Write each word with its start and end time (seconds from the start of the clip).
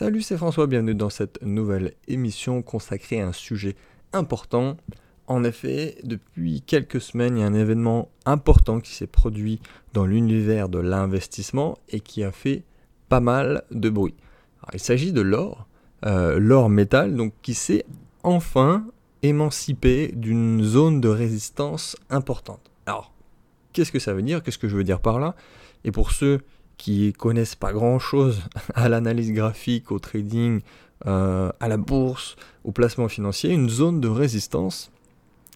Salut, 0.00 0.22
c'est 0.22 0.38
François, 0.38 0.66
bienvenue 0.66 0.94
dans 0.94 1.10
cette 1.10 1.42
nouvelle 1.42 1.92
émission 2.08 2.62
consacrée 2.62 3.20
à 3.20 3.26
un 3.26 3.32
sujet 3.34 3.76
important. 4.14 4.78
En 5.26 5.44
effet, 5.44 5.98
depuis 6.04 6.62
quelques 6.62 7.02
semaines, 7.02 7.36
il 7.36 7.40
y 7.40 7.44
a 7.44 7.46
un 7.46 7.52
événement 7.52 8.08
important 8.24 8.80
qui 8.80 8.94
s'est 8.94 9.06
produit 9.06 9.60
dans 9.92 10.06
l'univers 10.06 10.70
de 10.70 10.78
l'investissement 10.78 11.76
et 11.90 12.00
qui 12.00 12.24
a 12.24 12.32
fait 12.32 12.62
pas 13.10 13.20
mal 13.20 13.62
de 13.72 13.90
bruit. 13.90 14.14
il 14.72 14.80
s'agit 14.80 15.12
de 15.12 15.20
l'or, 15.20 15.66
euh, 16.06 16.38
l'or 16.38 16.70
métal, 16.70 17.14
donc 17.14 17.34
qui 17.42 17.52
s'est 17.52 17.84
enfin 18.22 18.86
émancipé 19.22 20.12
d'une 20.16 20.62
zone 20.62 21.02
de 21.02 21.10
résistance 21.10 21.94
importante. 22.08 22.70
Alors, 22.86 23.12
qu'est-ce 23.74 23.92
que 23.92 23.98
ça 23.98 24.14
veut 24.14 24.22
dire? 24.22 24.42
Qu'est-ce 24.42 24.56
que 24.56 24.66
je 24.66 24.76
veux 24.78 24.84
dire 24.84 25.02
par 25.02 25.20
là? 25.20 25.36
Et 25.84 25.92
pour 25.92 26.10
ceux 26.10 26.40
qui 26.80 27.12
connaissent 27.12 27.56
pas 27.56 27.72
grand-chose 27.72 28.42
à 28.74 28.88
l'analyse 28.88 29.32
graphique, 29.32 29.92
au 29.92 29.98
trading, 29.98 30.60
euh, 31.06 31.52
à 31.60 31.68
la 31.68 31.76
bourse, 31.76 32.36
au 32.64 32.72
placement 32.72 33.08
financier, 33.08 33.50
une 33.50 33.68
zone 33.68 34.00
de 34.00 34.08
résistance, 34.08 34.90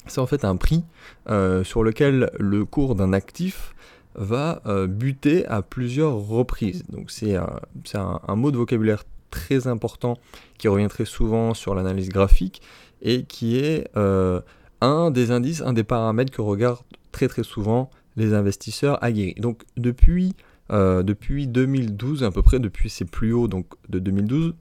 c'est 0.06 0.20
en 0.20 0.27
fait 0.27 0.45
un 0.45 0.56
prix 0.56 0.84
euh, 1.30 1.65
sur 1.65 1.82
lequel 1.82 2.30
le 2.38 2.66
cours 2.66 2.95
d'un 2.95 3.15
actif 3.15 3.74
va 4.15 4.60
euh, 4.66 4.87
buter 4.87 5.46
à 5.46 5.62
plusieurs 5.62 6.15
reprises. 6.15 6.84
Donc 6.91 7.10
c'est 7.10 7.37
un, 7.37 8.37
mot 8.37 8.51
de 8.51 8.59
vocabulaire 8.59 9.04
très 9.30 9.66
important 9.66 10.18
qui 10.59 10.68
revient 10.68 10.88
très 10.88 11.06
souvent 11.06 11.54
sur 11.54 11.74
l'analyse 11.74 12.10
graphique 12.10 12.60
et 13.01 13.24
qui 13.24 13.56
est 13.59 13.88
un 13.96 15.10
des 15.10 15.30
indices, 15.30 15.62
un 15.62 15.73
des 15.73 15.84
paramètres 15.84 16.32
que 16.32 16.43
regardent 16.43 16.84
très 17.12 17.29
très 17.29 17.43
souvent 17.43 17.91
les 18.16 18.34
investisseurs 18.34 19.02
aguerris. 19.02 19.34
Donc 19.38 19.62
depuis 19.77 20.34
euh, 20.73 21.02
depuis 21.02 21.46
2012, 21.46 22.24
à 22.24 22.30
peu 22.30 22.42
près 22.42 22.59
depuis 22.59 22.88
ses 22.91 23.04
plus 23.04 23.32
hauts 23.32 23.48
donc 23.48 23.66
de 23.88 23.98
2012, 23.98 24.54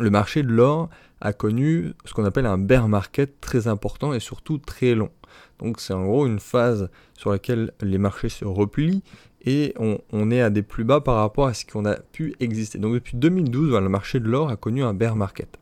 le 0.00 0.10
marché 0.10 0.42
de 0.42 0.48
l'or 0.48 0.90
a 1.20 1.32
connu 1.32 1.92
ce 2.04 2.12
qu'on 2.12 2.24
appelle 2.24 2.46
un 2.46 2.58
bear 2.58 2.88
market 2.88 3.40
très 3.40 3.68
important 3.68 4.12
et 4.12 4.20
surtout 4.20 4.58
très 4.58 4.94
long. 4.94 5.10
Donc 5.58 5.80
c'est 5.80 5.94
en 5.94 6.04
gros 6.04 6.26
une 6.26 6.40
phase 6.40 6.90
sur 7.16 7.30
laquelle 7.30 7.72
les 7.80 7.98
marchés 7.98 8.28
se 8.28 8.44
replient 8.44 9.02
et 9.46 9.74
on, 9.78 10.30
est 10.30 10.40
à 10.40 10.50
des 10.50 10.62
plus 10.62 10.84
bas 10.84 11.00
par 11.00 11.16
rapport 11.16 11.46
à 11.46 11.54
ce 11.54 11.66
qu'on 11.66 11.84
a 11.84 11.96
pu 11.96 12.34
exister. 12.40 12.78
Donc 12.78 12.94
depuis 12.94 13.16
2012, 13.16 13.72
le 13.74 13.88
marché 13.88 14.18
de 14.18 14.28
l'or 14.28 14.48
a 14.48 14.56
connu 14.56 14.82
un 14.82 14.94
bear 14.94 15.16
market. 15.16 15.58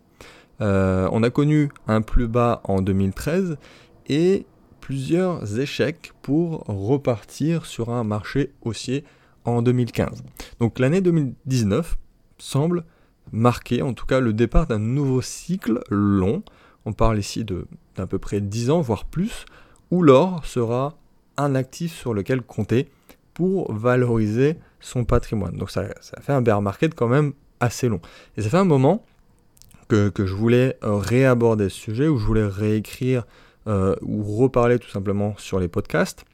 Euh, 0.60 1.08
on 1.10 1.22
a 1.22 1.30
connu 1.30 1.68
un 1.88 2.00
plus 2.00 2.28
bas 2.28 2.60
en 2.64 2.80
2013 2.80 3.56
et 4.08 4.46
plusieurs 4.80 5.58
échecs 5.58 6.12
pour 6.22 6.64
repartir 6.66 7.66
sur 7.66 7.90
un 7.90 8.04
marché 8.04 8.52
haussier 8.62 9.04
en 9.44 9.62
2015. 9.62 10.22
Donc 10.60 10.78
l'année 10.78 11.00
2019 11.00 11.96
semble 12.38 12.84
marquer 13.32 13.82
en 13.82 13.94
tout 13.94 14.06
cas 14.06 14.20
le 14.20 14.32
départ 14.32 14.66
d'un 14.66 14.78
nouveau 14.78 15.22
cycle 15.22 15.80
long. 15.88 16.42
On 16.84 16.92
parle 16.92 17.18
ici 17.18 17.44
d'à 17.96 18.06
peu 18.06 18.18
près 18.18 18.40
10 18.40 18.70
ans, 18.70 18.80
voire 18.80 19.04
plus, 19.04 19.46
où 19.90 20.02
l'or 20.02 20.44
sera 20.44 20.96
un 21.36 21.54
actif 21.54 21.94
sur 21.94 22.14
lequel 22.14 22.42
compter 22.42 22.88
pour 23.34 23.72
valoriser 23.72 24.58
son 24.80 25.04
patrimoine. 25.04 25.56
Donc 25.56 25.70
ça, 25.70 25.84
fait 26.20 26.32
un 26.32 26.42
bear 26.42 26.60
market 26.60 26.94
quand 26.94 27.08
même 27.08 27.32
assez 27.60 27.88
long. 27.88 28.00
Et 28.36 28.42
ça 28.42 28.50
fait 28.50 28.58
un 28.58 28.64
moment 28.64 29.04
que, 29.88 30.10
je 30.16 30.34
voulais 30.34 30.78
euh, 30.82 30.96
réaborder 30.96 31.68
ce 31.68 31.78
sujet, 31.78 32.08
où 32.08 32.16
je 32.16 32.24
voulais 32.24 32.46
réécrire 32.46 33.26
euh, 33.66 33.94
ou 34.00 34.22
reparler 34.38 34.78
tout 34.78 34.88
simplement 34.88 35.34
sur 35.36 35.60
les 35.60 35.68
podcasts, 35.68 36.24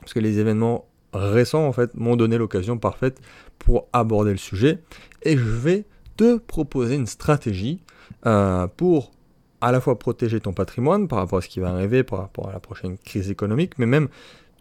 parce 0.00 0.12
que 0.12 0.20
les 0.20 0.38
événements 0.38 0.86
récents 1.12 1.66
en 1.66 1.72
fait 1.72 1.94
m'ont 1.94 2.16
donné 2.16 2.38
l'occasion 2.38 2.78
parfaite 2.78 3.20
pour 3.58 3.88
aborder 3.92 4.32
le 4.32 4.38
sujet 4.38 4.78
et 5.22 5.36
je 5.36 5.42
vais 5.42 5.84
te 6.16 6.38
proposer 6.38 6.94
une 6.94 7.06
stratégie 7.06 7.80
euh, 8.26 8.66
pour 8.66 9.12
à 9.60 9.72
la 9.72 9.80
fois 9.80 9.98
protéger 9.98 10.40
ton 10.40 10.52
patrimoine 10.52 11.08
par 11.08 11.18
rapport 11.20 11.38
à 11.38 11.42
ce 11.42 11.48
qui 11.48 11.60
va 11.60 11.70
arriver, 11.70 12.02
par 12.02 12.18
rapport 12.18 12.48
à 12.48 12.52
la 12.52 12.60
prochaine 12.60 12.98
crise 12.98 13.30
économique, 13.30 13.78
mais 13.78 13.86
même 13.86 14.08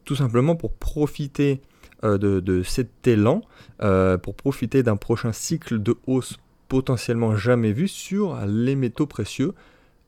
tout 0.05 0.15
simplement 0.15 0.55
pour 0.55 0.73
profiter 0.73 1.61
euh, 2.03 2.17
de, 2.17 2.63
cet 2.63 3.07
élan, 3.07 3.41
euh, 3.81 4.17
pour 4.17 4.35
profiter 4.35 4.83
d'un 4.83 4.97
prochain 4.97 5.31
cycle 5.31 5.81
de 5.81 5.95
hausse 6.05 6.37
potentiellement 6.67 7.35
jamais 7.35 7.73
vu 7.73 7.87
sur 7.87 8.37
les 8.45 8.75
métaux 8.75 9.07
précieux 9.07 9.53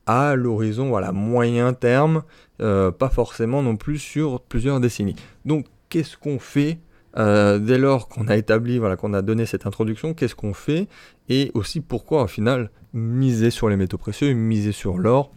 à 0.05 0.35
l'horizon 0.35 0.89
voilà, 0.89 1.11
moyen 1.11 1.73
terme, 1.73 2.23
pas 2.57 3.09
forcément 3.09 3.61
non 3.61 3.75
plus 3.75 3.99
sur 3.99 4.41
plusieurs 4.41 4.79
décennies. 4.79 5.15
Donc 5.45 5.65
qu'est-ce 5.93 6.17
qu'on 6.17 6.39
fait 6.39 6.79
euh, 7.17 7.59
dès 7.59 7.77
lors 7.77 8.07
qu'on 8.09 8.27
a 8.27 8.35
établi, 8.35 8.79
voilà, 8.79 8.95
qu'on 8.95 9.13
a 9.13 9.21
donné 9.21 9.45
cette 9.45 9.67
introduction, 9.67 10.15
qu'est-ce 10.15 10.33
qu'on 10.33 10.55
fait 10.55 10.87
et 11.29 11.51
aussi 11.53 11.81
pourquoi 11.81 12.23
au 12.23 12.27
final 12.27 12.71
miser 12.93 13.51
sur 13.51 13.69
les 13.69 13.75
métaux 13.75 13.99
précieux, 13.99 14.33
miser 14.33 14.71
sur 14.71 14.97
l'or. 14.97 15.31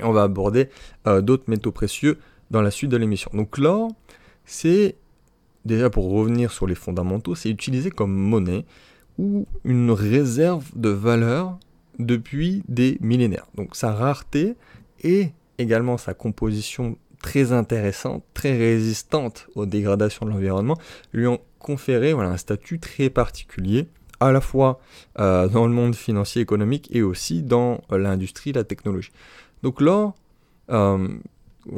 On 0.00 0.12
va 0.12 0.22
aborder 0.22 0.68
euh, 1.08 1.20
d'autres 1.20 1.50
métaux 1.50 1.72
précieux 1.72 2.18
dans 2.52 2.62
la 2.62 2.70
suite 2.70 2.92
de 2.92 2.96
l'émission. 2.96 3.28
Donc 3.34 3.58
l'or, 3.58 3.90
c'est 4.44 4.94
déjà 5.64 5.90
pour 5.90 6.12
revenir 6.12 6.52
sur 6.52 6.68
les 6.68 6.76
fondamentaux, 6.76 7.34
c'est 7.34 7.50
utilisé 7.50 7.90
comme 7.90 8.12
monnaie 8.12 8.64
ou 9.18 9.48
une 9.64 9.90
réserve 9.90 10.70
de 10.76 10.90
valeur 10.90 11.58
depuis 11.98 12.62
des 12.68 12.98
millénaires. 13.00 13.48
Donc 13.56 13.74
sa 13.74 13.92
rareté 13.92 14.54
et 15.02 15.30
également 15.58 15.98
sa 15.98 16.14
composition 16.14 16.96
très 17.22 17.52
intéressante, 17.52 18.22
très 18.34 18.56
résistante 18.56 19.46
aux 19.54 19.64
dégradations 19.64 20.26
de 20.26 20.30
l'environnement, 20.30 20.76
lui 21.12 21.26
ont 21.26 21.40
conféré 21.58 22.12
voilà, 22.12 22.30
un 22.30 22.36
statut 22.36 22.78
très 22.78 23.08
particulier, 23.08 23.86
à 24.20 24.32
la 24.32 24.40
fois 24.40 24.80
euh, 25.18 25.48
dans 25.48 25.66
le 25.66 25.72
monde 25.72 25.94
financier 25.94 26.42
économique 26.42 26.88
et 26.92 27.02
aussi 27.02 27.42
dans 27.42 27.80
euh, 27.90 27.98
l'industrie, 27.98 28.52
la 28.52 28.64
technologie. 28.64 29.10
Donc 29.62 29.80
l'or, 29.80 30.14
euh, 30.70 31.08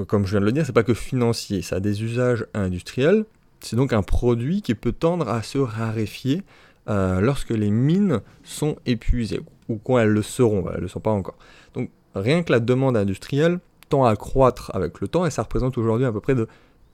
comme 0.06 0.26
je 0.26 0.32
viens 0.32 0.40
de 0.40 0.46
le 0.46 0.52
dire, 0.52 0.66
c'est 0.66 0.72
pas 0.72 0.82
que 0.82 0.94
financier, 0.94 1.62
ça 1.62 1.76
a 1.76 1.80
des 1.80 2.02
usages 2.02 2.46
industriels. 2.54 3.24
C'est 3.60 3.76
donc 3.76 3.92
un 3.92 4.02
produit 4.02 4.62
qui 4.62 4.74
peut 4.74 4.92
tendre 4.92 5.28
à 5.28 5.42
se 5.42 5.58
raréfier 5.58 6.42
lorsque 6.86 7.50
les 7.50 7.70
mines 7.70 8.20
sont 8.42 8.76
épuisées, 8.84 9.40
ou 9.70 9.76
quand 9.76 9.98
elles 9.98 10.10
le 10.10 10.20
seront, 10.20 10.68
elles 10.68 10.76
ne 10.76 10.80
le 10.82 10.88
sont 10.88 11.00
pas 11.00 11.12
encore. 11.12 11.38
Donc 11.72 11.88
rien 12.14 12.42
que 12.42 12.52
la 12.52 12.60
demande 12.60 12.94
industrielle 12.94 13.58
à 14.02 14.16
croître 14.16 14.72
avec 14.74 15.00
le 15.00 15.06
temps 15.06 15.24
et 15.24 15.30
ça 15.30 15.42
représente 15.42 15.78
aujourd'hui 15.78 16.06
à 16.06 16.12
peu 16.12 16.20
près 16.20 16.34
de 16.34 16.48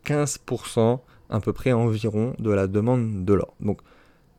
15% 0.04 1.00
à 1.30 1.40
peu 1.40 1.52
près 1.52 1.72
environ 1.72 2.34
de 2.38 2.50
la 2.50 2.66
demande 2.66 3.24
de 3.24 3.34
l'or. 3.34 3.54
Donc 3.60 3.80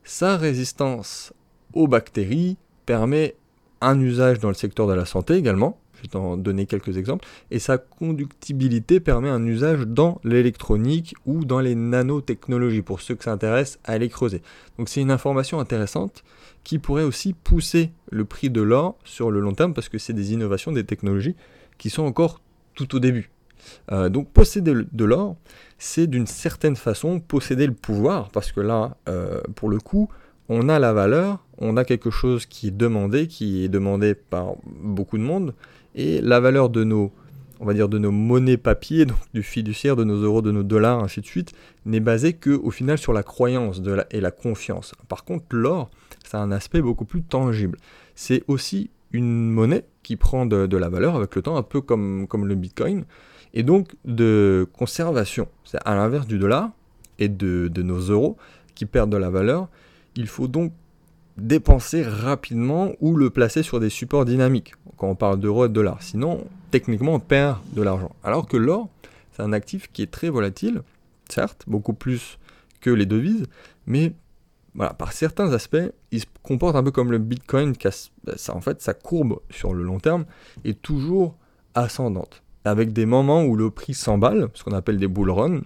sa 0.03 0.37
résistance 0.37 1.33
aux 1.73 1.87
bactéries 1.87 2.57
permet 2.85 3.35
un 3.79 3.99
usage 3.99 4.39
dans 4.39 4.49
le 4.49 4.53
secteur 4.53 4.87
de 4.87 4.93
la 4.93 5.05
santé 5.05 5.35
également, 5.35 5.79
je 5.95 6.01
vais 6.03 6.07
t'en 6.09 6.37
donner 6.37 6.65
quelques 6.65 6.97
exemples, 6.97 7.25
et 7.49 7.59
sa 7.59 7.77
conductibilité 7.77 8.99
permet 8.99 9.29
un 9.29 9.45
usage 9.45 9.81
dans 9.81 10.19
l'électronique 10.23 11.15
ou 11.25 11.45
dans 11.45 11.59
les 11.59 11.75
nanotechnologies, 11.75 12.81
pour 12.81 13.01
ceux 13.01 13.15
que 13.15 13.23
ça 13.23 13.31
intéresse 13.31 13.79
à 13.83 13.93
aller 13.93 14.09
creuser. 14.09 14.41
Donc 14.77 14.89
c'est 14.89 15.01
une 15.01 15.11
information 15.11 15.59
intéressante 15.59 16.23
qui 16.63 16.79
pourrait 16.79 17.03
aussi 17.03 17.33
pousser 17.33 17.91
le 18.11 18.25
prix 18.25 18.49
de 18.49 18.61
l'or 18.61 18.97
sur 19.03 19.31
le 19.31 19.39
long 19.39 19.53
terme, 19.53 19.73
parce 19.73 19.89
que 19.89 19.97
c'est 19.97 20.13
des 20.13 20.33
innovations, 20.33 20.71
des 20.71 20.85
technologies 20.85 21.35
qui 21.77 21.89
sont 21.89 22.03
encore 22.03 22.41
tout 22.75 22.95
au 22.95 22.99
début. 22.99 23.29
Euh, 23.91 24.09
donc 24.09 24.29
posséder 24.31 24.73
de 24.91 25.05
l'or, 25.05 25.35
c'est 25.77 26.07
d'une 26.07 26.27
certaine 26.27 26.75
façon 26.75 27.19
posséder 27.19 27.67
le 27.67 27.73
pouvoir, 27.73 28.29
parce 28.29 28.51
que 28.51 28.59
là, 28.59 28.97
euh, 29.09 29.41
pour 29.55 29.69
le 29.69 29.79
coup, 29.79 30.09
on 30.49 30.69
a 30.69 30.79
la 30.79 30.93
valeur, 30.93 31.45
on 31.59 31.77
a 31.77 31.85
quelque 31.85 32.09
chose 32.09 32.45
qui 32.45 32.67
est 32.67 32.77
demandé, 32.77 33.27
qui 33.27 33.63
est 33.63 33.69
demandé 33.69 34.15
par 34.15 34.55
beaucoup 34.65 35.17
de 35.17 35.23
monde, 35.23 35.53
et 35.95 36.21
la 36.21 36.39
valeur 36.39 36.69
de 36.69 36.83
nos, 36.83 37.11
on 37.59 37.65
va 37.65 37.73
dire, 37.73 37.89
de 37.89 37.97
nos 37.97 38.11
monnaies 38.11 38.57
papier, 38.57 39.05
donc 39.05 39.17
du 39.33 39.43
fiduciaire, 39.43 39.95
de 39.95 40.03
nos 40.03 40.17
euros, 40.21 40.41
de 40.41 40.51
nos 40.51 40.63
dollars, 40.63 41.03
ainsi 41.03 41.21
de 41.21 41.25
suite, 41.25 41.53
n'est 41.85 41.99
basée 41.99 42.33
que 42.33 42.49
au 42.49 42.71
final 42.71 42.97
sur 42.97 43.13
la 43.13 43.23
croyance 43.23 43.81
et 44.11 44.21
la 44.21 44.31
confiance. 44.31 44.93
Par 45.07 45.23
contre, 45.23 45.45
l'or, 45.51 45.89
ça 46.23 46.39
a 46.39 46.41
un 46.41 46.51
aspect 46.51 46.81
beaucoup 46.81 47.05
plus 47.05 47.23
tangible. 47.23 47.77
C'est 48.15 48.43
aussi 48.47 48.89
une 49.13 49.49
monnaie 49.49 49.85
qui 50.03 50.15
prend 50.15 50.45
de, 50.45 50.77
la 50.77 50.89
valeur 50.89 51.15
avec 51.15 51.35
le 51.35 51.41
temps, 51.41 51.57
un 51.57 51.63
peu 51.63 51.81
comme, 51.81 52.27
le 52.31 52.55
Bitcoin, 52.55 53.05
et 53.53 53.63
donc 53.63 53.95
de 54.05 54.67
conservation. 54.73 55.47
C'est 55.63 55.79
à 55.85 55.95
l'inverse 55.95 56.27
du 56.27 56.37
dollar 56.37 56.71
et 57.19 57.29
de, 57.29 57.69
nos 57.81 57.99
euros 57.99 58.37
qui 58.75 58.85
perdent 58.85 59.11
de 59.11 59.17
la 59.17 59.29
valeur. 59.29 59.67
Il 60.15 60.27
faut 60.27 60.47
donc 60.47 60.73
dépenser 61.37 62.03
rapidement 62.03 62.91
ou 62.99 63.15
le 63.15 63.29
placer 63.29 63.63
sur 63.63 63.79
des 63.79 63.89
supports 63.89 64.25
dynamiques 64.25 64.73
quand 64.97 65.07
on 65.09 65.15
parle 65.15 65.39
d'euros 65.39 65.65
et 65.65 65.69
de 65.69 65.73
dollars. 65.73 66.01
Sinon, 66.01 66.45
techniquement, 66.71 67.15
on 67.15 67.19
perd 67.19 67.57
de 67.73 67.81
l'argent. 67.81 68.11
Alors 68.23 68.47
que 68.47 68.57
l'or, 68.57 68.89
c'est 69.31 69.41
un 69.41 69.53
actif 69.53 69.89
qui 69.91 70.01
est 70.01 70.11
très 70.11 70.29
volatile, 70.29 70.81
certes, 71.29 71.63
beaucoup 71.67 71.93
plus 71.93 72.37
que 72.81 72.89
les 72.89 73.05
devises, 73.05 73.45
mais 73.85 74.13
voilà, 74.75 74.93
par 74.93 75.13
certains 75.13 75.53
aspects, 75.53 75.91
il 76.11 76.19
se 76.19 76.25
comporte 76.43 76.75
un 76.75 76.83
peu 76.83 76.91
comme 76.91 77.11
le 77.11 77.17
Bitcoin, 77.17 77.75
qui 77.75 77.87
ça, 78.35 78.55
en 78.55 78.61
fait, 78.61 78.81
sa 78.81 78.93
courbe 78.93 79.39
sur 79.49 79.73
le 79.73 79.83
long 79.83 79.99
terme 79.99 80.25
est 80.63 80.81
toujours 80.81 81.35
ascendante, 81.73 82.43
avec 82.65 82.93
des 82.93 83.05
moments 83.05 83.43
où 83.43 83.55
le 83.55 83.69
prix 83.69 83.93
s'emballe, 83.93 84.49
ce 84.53 84.63
qu'on 84.63 84.73
appelle 84.73 84.97
des 84.97 85.07
bull 85.07 85.29
runs, 85.29 85.61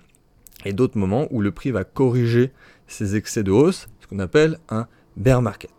et 0.65 0.73
d'autres 0.73 0.97
moments 0.97 1.27
où 1.31 1.41
le 1.41 1.51
prix 1.51 1.71
va 1.71 1.83
corriger 1.83 2.51
ses 2.87 3.15
excès 3.15 3.43
de 3.43 3.51
hausse, 3.51 3.87
ce 4.01 4.07
qu'on 4.07 4.19
appelle 4.19 4.59
un 4.69 4.87
bear 5.17 5.41
market. 5.41 5.71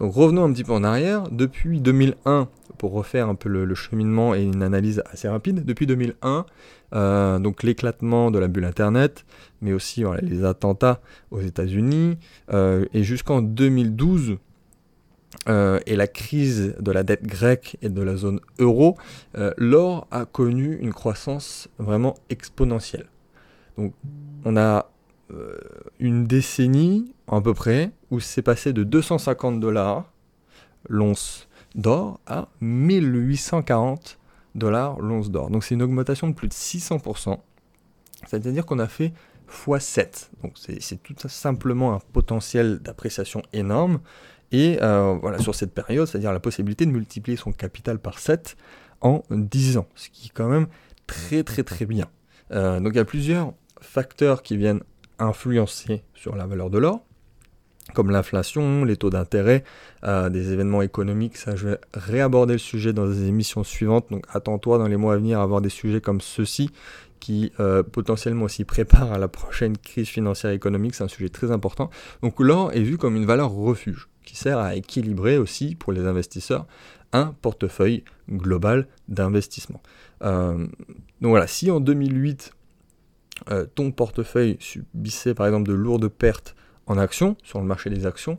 Donc 0.00 0.14
revenons 0.14 0.44
un 0.44 0.52
petit 0.52 0.64
peu 0.64 0.72
en 0.72 0.84
arrière. 0.84 1.28
Depuis 1.30 1.80
2001, 1.80 2.48
pour 2.78 2.92
refaire 2.92 3.28
un 3.28 3.34
peu 3.34 3.48
le, 3.48 3.74
cheminement 3.74 4.34
et 4.34 4.42
une 4.42 4.62
analyse 4.62 5.02
assez 5.10 5.28
rapide, 5.28 5.64
depuis 5.64 5.86
2001, 5.86 6.46
euh, 6.94 7.38
donc 7.38 7.62
l'éclatement 7.62 8.30
de 8.30 8.38
la 8.38 8.48
bulle 8.48 8.64
Internet, 8.64 9.24
mais 9.60 9.72
aussi 9.72 10.04
les 10.22 10.44
attentats 10.44 11.00
aux 11.30 11.40
États-Unis, 11.40 12.18
euh, 12.52 12.84
et 12.92 13.02
jusqu'en 13.02 13.42
2012, 13.42 14.38
euh, 15.48 15.80
et 15.86 15.96
la 15.96 16.06
crise 16.06 16.76
de 16.78 16.92
la 16.92 17.02
dette 17.02 17.24
grecque 17.24 17.76
et 17.82 17.88
de 17.88 18.02
la 18.02 18.16
zone 18.16 18.40
euro, 18.58 18.96
l'or 19.56 20.06
a 20.10 20.24
connu 20.24 20.78
une 20.80 20.92
croissance 20.92 21.68
vraiment 21.78 22.14
exponentielle. 22.30 23.06
Donc 23.76 23.92
on 24.44 24.56
a 24.56 24.90
une 25.98 26.26
décennie 26.26 27.12
à 27.26 27.40
peu 27.40 27.54
près 27.54 27.90
où 28.10 28.20
c'est 28.20 28.42
passé 28.42 28.72
de 28.72 28.84
250 28.84 29.58
dollars 29.58 30.12
l'once 30.88 31.48
d'or 31.74 32.20
à 32.26 32.48
1840 32.60 34.18
dollars 34.54 35.00
l'once 35.00 35.30
d'or. 35.30 35.50
Donc 35.50 35.64
c'est 35.64 35.74
une 35.74 35.82
augmentation 35.82 36.28
de 36.28 36.34
plus 36.34 36.48
de 36.48 36.52
600%. 36.52 37.38
C'est-à-dire 38.26 38.64
qu'on 38.64 38.78
a 38.78 38.88
fait 38.88 39.12
x7. 39.48 40.30
Donc 40.42 40.52
c'est 40.56 41.02
tout 41.02 41.28
simplement 41.28 41.94
un 41.94 42.00
potentiel 42.12 42.78
d'appréciation 42.78 43.42
énorme. 43.52 44.00
Et 44.52 44.78
euh, 44.82 45.18
voilà, 45.20 45.38
sur 45.38 45.54
cette 45.54 45.74
période, 45.74 46.06
c'est-à-dire 46.06 46.32
la 46.32 46.40
possibilité 46.40 46.86
de 46.86 46.90
multiplier 46.90 47.36
son 47.36 47.52
capital 47.52 47.98
par 47.98 48.18
7 48.18 48.56
en 49.00 49.22
10 49.30 49.78
ans. 49.78 49.88
Ce 49.94 50.08
qui 50.10 50.28
est 50.28 50.32
quand 50.32 50.48
même 50.48 50.66
très 51.06 51.42
très 51.42 51.64
très 51.64 51.86
bien. 51.86 52.06
Euh, 52.52 52.80
donc 52.80 52.92
il 52.94 52.96
y 52.96 53.00
a 53.00 53.04
plusieurs 53.04 53.52
facteurs 53.80 54.42
qui 54.42 54.56
viennent 54.56 54.82
influencer 55.18 56.04
sur 56.14 56.36
la 56.36 56.46
valeur 56.46 56.70
de 56.70 56.78
l'or 56.78 57.04
comme 57.94 58.10
l'inflation, 58.10 58.84
les 58.84 58.96
taux 58.96 59.08
d'intérêt, 59.08 59.64
euh, 60.04 60.28
des 60.28 60.52
événements 60.52 60.82
économiques. 60.82 61.38
Ça, 61.38 61.56
je 61.56 61.68
vais 61.68 61.78
réaborder 61.94 62.54
le 62.54 62.58
sujet 62.58 62.92
dans 62.92 63.06
des 63.06 63.26
émissions 63.26 63.64
suivantes. 63.64 64.06
Donc 64.10 64.26
attends-toi 64.28 64.76
dans 64.76 64.88
les 64.88 64.98
mois 64.98 65.14
à 65.14 65.16
venir 65.16 65.40
à 65.40 65.42
avoir 65.42 65.62
des 65.62 65.70
sujets 65.70 66.02
comme 66.02 66.20
ceux-ci 66.20 66.70
qui 67.20 67.52
euh, 67.58 67.82
potentiellement 67.82 68.48
s'y 68.48 68.64
préparent 68.64 69.12
à 69.12 69.18
la 69.18 69.28
prochaine 69.28 69.78
crise 69.78 70.08
financière 70.08 70.52
et 70.52 70.54
économique. 70.54 70.94
C'est 70.94 71.04
un 71.04 71.08
sujet 71.08 71.30
très 71.30 71.50
important. 71.50 71.88
Donc 72.22 72.38
l'or 72.38 72.72
est 72.72 72.82
vu 72.82 72.98
comme 72.98 73.16
une 73.16 73.24
valeur 73.24 73.50
refuge 73.50 74.08
qui 74.24 74.36
sert 74.36 74.58
à 74.58 74.74
équilibrer 74.74 75.38
aussi 75.38 75.74
pour 75.74 75.92
les 75.92 76.06
investisseurs 76.06 76.66
un 77.12 77.34
portefeuille 77.40 78.02
global 78.30 78.88
d'investissement. 79.08 79.80
Euh, 80.22 80.66
donc 81.20 81.30
voilà, 81.30 81.46
si 81.46 81.70
en 81.70 81.80
2008 81.80 82.52
ton 83.74 83.90
portefeuille 83.90 84.56
subissait 84.60 85.34
par 85.34 85.46
exemple 85.46 85.68
de 85.68 85.74
lourdes 85.74 86.08
pertes 86.08 86.54
en 86.86 86.98
action, 86.98 87.36
sur 87.42 87.60
le 87.60 87.66
marché 87.66 87.90
des 87.90 88.06
actions, 88.06 88.38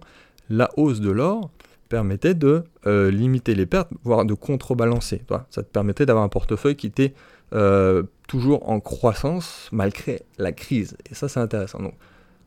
la 0.50 0.70
hausse 0.78 1.00
de 1.00 1.10
l'or 1.10 1.50
permettait 1.90 2.34
de 2.34 2.64
euh, 2.88 3.12
limiter 3.12 3.56
les 3.56 3.66
pertes, 3.66 3.90
voire 4.04 4.26
de 4.26 4.34
contrebalancer. 4.34 5.22
Ça 5.50 5.64
te 5.64 5.68
permettait 5.68 6.06
d'avoir 6.06 6.26
un 6.26 6.30
portefeuille 6.30 6.76
qui 6.76 6.88
était 6.88 7.14
euh, 7.54 8.04
toujours 8.28 8.70
en 8.70 8.80
croissance 8.80 9.70
malgré 9.72 10.24
la 10.38 10.52
crise. 10.52 10.98
Et 11.10 11.16
ça, 11.16 11.28
c'est 11.28 11.40
intéressant. 11.40 11.80
Donc, 11.80 11.94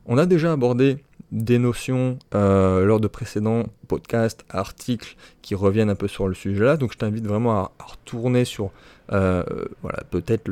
on 0.05 0.17
a 0.17 0.25
déjà 0.25 0.51
abordé 0.51 0.97
des 1.31 1.59
notions 1.59 2.17
euh, 2.33 2.83
lors 2.83 2.99
de 2.99 3.07
précédents 3.07 3.65
podcasts, 3.87 4.43
articles 4.49 5.15
qui 5.41 5.55
reviennent 5.55 5.89
un 5.89 5.95
peu 5.95 6.07
sur 6.07 6.27
le 6.27 6.33
sujet-là. 6.33 6.77
Donc, 6.77 6.93
je 6.93 6.97
t'invite 6.97 7.25
vraiment 7.25 7.59
à, 7.59 7.71
retourner 7.85 8.45
sur 8.45 8.71
voilà, 9.09 10.03
peut-être 10.11 10.51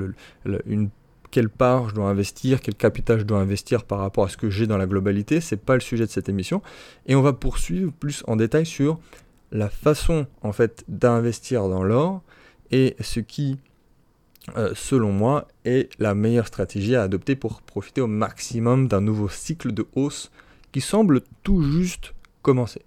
une 0.66 0.90
quelle 1.38 1.50
part 1.50 1.90
je 1.90 1.94
dois 1.94 2.10
investir, 2.10 2.62
quel 2.62 2.74
capital 2.74 3.20
je 3.20 3.24
dois 3.24 3.38
investir 3.38 3.84
par 3.84 4.00
rapport 4.00 4.24
à 4.24 4.28
ce 4.28 4.38
que 4.38 4.50
j'ai 4.50 4.66
dans 4.66 4.80
la 4.80 4.88
globalité, 4.88 5.40
c'est 5.40 5.56
pas 5.56 5.76
le 5.76 5.82
sujet 5.82 6.08
de 6.08 6.10
cette 6.10 6.30
émission. 6.30 6.64
Et 7.06 7.14
on 7.14 7.22
va 7.22 7.32
poursuivre 7.32 7.92
plus 7.92 8.24
en 8.26 8.38
détail 8.38 8.66
sur 8.66 9.00
la 9.52 9.70
façon 9.70 10.26
en 10.42 10.52
fait 10.52 10.84
d'investir 10.88 11.70
dans 11.70 11.84
l'or 11.84 12.24
et 12.72 12.96
ce 13.02 13.20
qui, 13.20 13.60
euh, 14.58 14.72
selon 14.74 15.12
moi, 15.12 15.48
est 15.64 15.92
la 16.00 16.16
meilleure 16.16 16.48
stratégie 16.48 16.96
à 16.96 17.04
adopter 17.04 17.36
pour 17.36 17.62
profiter 17.62 18.02
au 18.02 18.08
maximum 18.08 18.88
d'un 18.88 19.02
nouveau 19.02 19.30
cycle 19.30 19.74
de 19.74 19.86
hausse 19.94 20.32
qui 20.72 20.82
semble 20.82 21.22
tout 21.44 21.62
juste 21.62 22.16
commencer. 22.42 22.82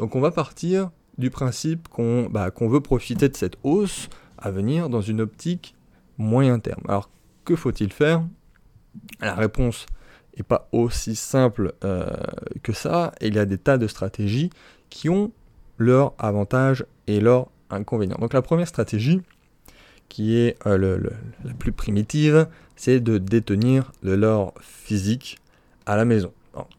Donc 0.00 0.16
on 0.16 0.20
va 0.20 0.32
partir 0.32 0.90
du 1.16 1.30
principe 1.30 1.86
qu'on 1.86 2.28
bah, 2.28 2.50
veut 2.60 2.80
profiter 2.80 3.28
de 3.28 3.36
cette 3.36 3.56
hausse 3.62 4.08
à 4.36 4.50
venir 4.50 4.88
dans 4.88 5.00
une 5.00 5.20
optique 5.20 5.76
moyen 6.18 6.58
terme. 6.58 6.82
Alors 6.88 7.08
que 7.44 7.56
faut-il 7.56 7.92
faire? 7.92 8.22
La 9.20 9.34
réponse 9.34 9.86
n'est 10.36 10.44
pas 10.44 10.68
aussi 10.72 11.16
simple 11.16 11.74
euh, 11.84 12.06
que 12.62 12.72
ça. 12.72 13.12
Il 13.20 13.34
y 13.34 13.38
a 13.38 13.44
des 13.44 13.58
tas 13.58 13.78
de 13.78 13.86
stratégies 13.86 14.50
qui 14.90 15.08
ont 15.08 15.32
leurs 15.78 16.14
avantages 16.18 16.84
et 17.06 17.20
leurs 17.20 17.48
inconvénients. 17.70 18.18
Donc 18.20 18.32
la 18.32 18.42
première 18.42 18.68
stratégie, 18.68 19.20
qui 20.08 20.36
est 20.36 20.56
euh, 20.66 20.98
la 21.44 21.54
plus 21.54 21.72
primitive, 21.72 22.46
c'est 22.76 23.00
de 23.00 23.18
détenir 23.18 23.92
de 24.02 24.12
l'or 24.12 24.54
physique 24.60 25.38
à 25.86 25.96
la 25.96 26.04
maison. 26.04 26.32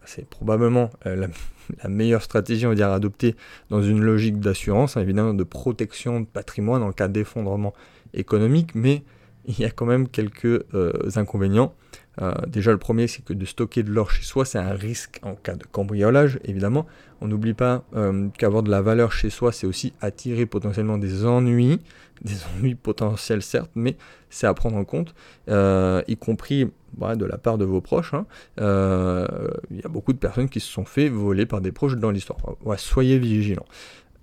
C'est 0.06 0.26
probablement 0.28 0.90
euh, 1.06 1.28
la, 1.84 1.90
meilleure 1.90 2.22
stratégie, 2.22 2.66
on 2.66 2.70
va 2.70 2.76
dire, 2.76 2.90
adoptée 2.90 3.36
dans 3.70 3.82
une 3.82 4.02
logique 4.02 4.40
d'assurance, 4.40 4.98
hein, 4.98 5.02
évidemment 5.02 5.34
de 5.34 5.44
protection 5.44 6.22
de 6.22 6.26
patrimoine 6.26 6.84
en 6.84 6.92
cas 6.92 7.08
d'effondrement 7.08 7.74
économique, 8.14 8.76
mais 8.76 9.04
il 9.48 9.60
y 9.60 9.66
a 9.66 9.72
quand 9.72 9.86
même 9.86 10.08
quelques 10.08 10.46
euh, 10.46 10.92
inconvénients. 11.16 11.74
Euh, 12.22 12.34
déjà, 12.48 12.72
le 12.72 12.78
premier, 12.78 13.08
c'est 13.08 13.24
que 13.24 13.34
de 13.34 13.46
stocker 13.46 13.84
de 13.84 13.92
l'or 13.92 14.10
chez 14.10 14.24
soi, 14.24 14.46
c'est 14.46 14.58
un 14.58 14.74
risque 14.74 15.20
en 15.22 15.36
cas 15.36 15.56
de 15.56 15.66
cambriolage, 15.66 16.40
évidemment. 16.46 16.86
On 17.22 17.28
n'oublie 17.28 17.54
pas 17.54 17.84
euh, 17.96 18.30
qu'avoir 18.38 18.64
de 18.64 18.72
la 18.72 18.82
valeur 18.82 19.12
chez 19.12 19.30
soi, 19.30 19.52
c'est 19.52 19.68
aussi 19.68 19.94
attirer 20.02 20.46
potentiellement 20.46 20.98
des 20.98 21.26
ennuis, 21.26 21.82
des 22.22 22.36
ennuis 22.58 22.76
potentiels 22.76 23.42
certes, 23.42 23.72
mais 23.76 23.98
c'est 24.30 24.48
à 24.48 24.54
prendre 24.54 24.78
en 24.78 24.86
compte, 24.86 25.14
y 25.48 26.18
compris 26.18 26.70
bah, 26.98 27.16
de 27.16 27.26
la 27.26 27.38
part 27.38 27.58
de 27.58 27.66
vos 27.66 27.82
proches. 27.82 28.14
Hein. 28.14 28.26
Il 28.58 29.78
y 29.78 29.86
a 29.86 29.90
beaucoup 29.90 30.14
de 30.14 30.18
personnes 30.18 30.50
qui 30.50 30.60
se 30.60 30.72
sont 30.72 30.86
fait 30.86 31.10
voler 31.10 31.46
par 31.46 31.62
des 31.62 31.72
proches 31.72 31.96
dans 31.96 32.12
l'histoire. 32.12 32.40
soyez 32.78 33.20
vigilants. 33.20 33.66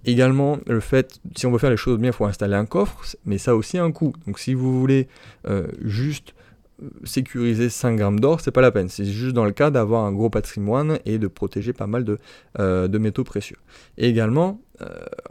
Également, 0.04 0.58
le 0.66 0.80
fait, 0.80 1.20
si 1.36 1.46
on 1.46 1.52
veut 1.52 1.58
faire 1.58 1.70
les 1.70 1.76
choses 1.76 1.98
bien, 1.98 2.10
il 2.10 2.14
faut 2.14 2.24
installer 2.24 2.54
un 2.54 2.66
coffre, 2.66 3.04
mais 3.24 3.38
ça 3.38 3.52
a 3.52 3.54
aussi 3.54 3.78
un 3.78 3.92
coût. 3.92 4.12
Donc 4.26 4.38
si 4.38 4.54
vous 4.54 4.78
voulez 4.78 5.06
euh, 5.48 5.66
juste 5.80 6.34
euh, 6.82 6.88
sécuriser 7.04 7.68
5 7.68 7.96
grammes 7.96 8.18
d'or, 8.18 8.40
c'est 8.40 8.50
pas 8.50 8.62
la 8.62 8.72
peine. 8.72 8.88
C'est 8.88 9.04
juste 9.04 9.34
dans 9.34 9.44
le 9.44 9.52
cas 9.52 9.70
d'avoir 9.70 10.04
un 10.04 10.12
gros 10.12 10.30
patrimoine 10.30 10.98
et 11.04 11.18
de 11.18 11.28
protéger 11.28 11.72
pas 11.72 11.86
mal 11.86 12.04
de, 12.04 12.18
euh, 12.58 12.88
métaux 12.98 13.24
précieux. 13.24 13.58
Et 13.96 14.08
également, 14.08 14.60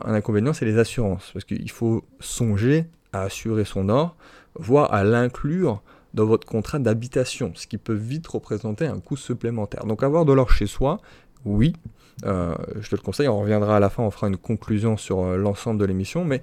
un 0.06 0.14
inconvénient, 0.14 0.54
c'est 0.54 0.64
les 0.64 0.78
assurances. 0.78 1.32
Parce 1.34 1.44
qu'il 1.44 1.70
faut 1.72 2.06
songer 2.22 2.86
à 3.12 3.24
assurer 3.24 3.66
son 3.66 3.90
or, 3.90 4.16
voire 4.56 4.94
à 4.94 5.04
l'inclure 5.04 5.82
dans 6.14 6.26
votre 6.26 6.48
contrat 6.48 6.80
d'habitation, 6.80 7.52
ce 7.56 7.68
qui 7.68 7.78
peut 7.78 7.94
vite 7.94 8.28
représenter 8.28 8.86
un 8.86 9.00
coût 9.00 9.18
supplémentaire. 9.18 9.86
Donc 9.86 10.04
avoir 10.04 10.26
de 10.26 10.34
l'or 10.34 10.52
chez 10.52 10.68
soi, 10.68 11.00
oui, 11.46 11.74
euh, 12.26 12.56
je 12.80 12.90
te 12.90 12.96
le 12.96 13.02
conseille, 13.02 13.28
on 13.28 13.40
reviendra 13.40 13.78
à 13.78 13.80
la 13.80 13.90
fin, 13.90 14.04
on 14.04 14.12
fera 14.12 14.28
une 14.28 14.38
conclusion 14.38 14.98
sur 14.98 15.24
euh, 15.24 15.38
l'ensemble 15.38 15.80
de 15.80 15.86
l'émission, 15.86 16.24
mais 16.24 16.42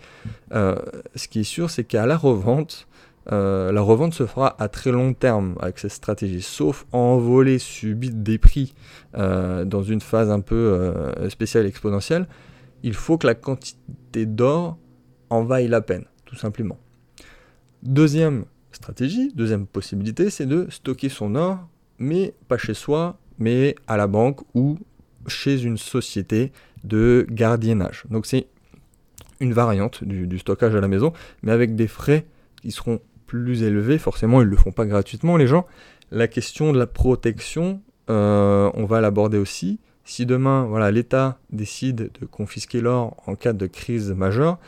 euh, 0.52 0.76
ce 1.14 1.28
qui 1.28 1.40
est 1.40 1.44
sûr, 1.44 1.70
c'est 1.70 1.84
qu'à 1.84 2.06
la 2.06 2.16
revente, 2.16 2.86
la 3.30 3.82
revente 3.82 4.14
se 4.14 4.24
fera 4.24 4.56
à 4.58 4.68
très 4.68 4.90
long 4.90 5.12
terme 5.12 5.54
avec 5.60 5.78
cette 5.78 5.92
stratégie, 5.92 6.40
sauf 6.40 6.86
envolée 6.92 7.58
subite 7.58 8.22
des 8.22 8.38
prix 8.38 8.74
dans 9.12 9.82
une 9.82 10.00
phase 10.00 10.30
un 10.30 10.40
peu 10.40 10.90
spéciale 11.28 11.66
exponentielle, 11.66 12.26
il 12.82 12.94
faut 12.94 13.18
que 13.18 13.26
la 13.26 13.34
quantité 13.34 14.24
d'or 14.24 14.78
en 15.28 15.44
vaille 15.44 15.68
la 15.68 15.82
peine, 15.82 16.06
tout 16.24 16.36
simplement. 16.36 16.78
Deuxième 17.82 18.46
stratégie, 18.72 19.30
deuxième 19.34 19.66
possibilité, 19.66 20.30
c'est 20.30 20.46
de 20.46 20.66
stocker 20.70 21.10
son 21.10 21.34
or, 21.34 21.58
mais 21.98 22.32
pas 22.48 22.56
chez 22.56 22.72
soi, 22.72 23.18
mais 23.38 23.74
à 23.86 23.96
la 23.96 24.06
banque 24.06 24.40
ou 24.54 24.78
chez 25.26 25.62
une 25.62 25.78
société 25.78 26.52
de 26.84 27.26
gardiennage. 27.30 28.04
Donc 28.10 28.26
c'est 28.26 28.46
une 29.40 29.52
variante 29.52 30.04
du, 30.04 30.38
stockage 30.38 30.74
à 30.74 30.80
la 30.80 30.88
maison, 30.88 31.12
mais 31.42 31.52
avec 31.52 31.76
des 31.76 31.86
frais 31.86 32.26
qui 32.60 32.70
seront 32.70 33.00
plus 33.26 33.62
élevés. 33.62 33.98
Forcément, 33.98 34.40
ils 34.40 34.46
ne 34.46 34.50
le 34.50 34.56
font 34.56 34.72
pas 34.72 34.86
gratuitement, 34.86 35.36
les 35.36 35.46
gens. 35.46 35.66
La 36.10 36.26
question 36.26 36.72
de 36.72 36.78
la 36.78 36.86
protection, 36.86 37.80
euh, 38.10 38.70
on 38.74 38.84
va 38.84 39.00
l'aborder 39.00 39.38
aussi. 39.38 39.78
Si 40.04 40.24
demain, 40.24 40.64
voilà, 40.64 40.90
l'État 40.90 41.38
décide 41.50 42.10
de 42.18 42.26
confisquer 42.26 42.80
l'or 42.80 43.16
en 43.26 43.36
cas 43.36 43.52
de 43.52 43.66
crise 43.66 44.10
majeure, 44.10 44.58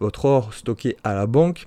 votre 0.00 0.24
or 0.24 0.54
stocké 0.54 0.96
à 1.04 1.14
la 1.14 1.26
banque, 1.26 1.66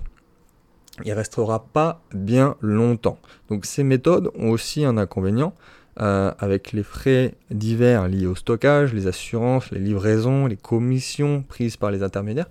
il 1.04 1.12
restera 1.12 1.64
pas 1.64 2.02
bien 2.12 2.56
longtemps. 2.60 3.18
Donc 3.48 3.66
ces 3.66 3.84
méthodes 3.84 4.30
ont 4.36 4.50
aussi 4.50 4.84
un 4.84 4.96
inconvénient, 4.96 5.54
euh, 6.00 6.32
avec 6.38 6.72
les 6.72 6.82
frais 6.82 7.34
divers 7.50 8.08
liés 8.08 8.26
au 8.26 8.34
stockage, 8.34 8.94
les 8.94 9.06
assurances, 9.06 9.70
les 9.70 9.80
livraisons, 9.80 10.46
les 10.46 10.56
commissions 10.56 11.42
prises 11.42 11.76
par 11.76 11.90
les 11.90 12.02
intermédiaires, 12.02 12.48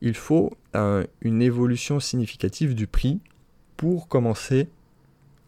il 0.00 0.14
faut 0.14 0.56
euh, 0.74 1.04
une 1.20 1.42
évolution 1.42 2.00
significative 2.00 2.74
du 2.74 2.86
prix 2.86 3.20
pour 3.76 4.08
commencer 4.08 4.68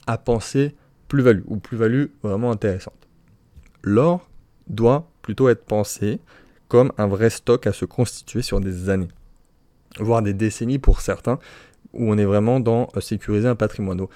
à 0.06 0.18
penser 0.18 0.74
plus-value 1.08 1.42
ou 1.46 1.56
plus-value 1.56 2.06
vraiment 2.22 2.50
intéressante. 2.50 3.08
L'or 3.82 4.28
doit 4.68 5.08
plutôt 5.22 5.48
être 5.48 5.64
pensé 5.64 6.20
comme 6.68 6.92
un 6.98 7.06
vrai 7.06 7.30
stock 7.30 7.66
à 7.66 7.72
se 7.72 7.84
constituer 7.84 8.42
sur 8.42 8.60
des 8.60 8.90
années, 8.90 9.08
voire 9.98 10.22
des 10.22 10.34
décennies 10.34 10.78
pour 10.78 11.00
certains, 11.00 11.38
où 11.92 12.10
on 12.10 12.18
est 12.18 12.24
vraiment 12.24 12.60
dans 12.60 12.88
euh, 12.96 13.00
sécuriser 13.00 13.48
un 13.48 13.56
patrimoine. 13.56 14.06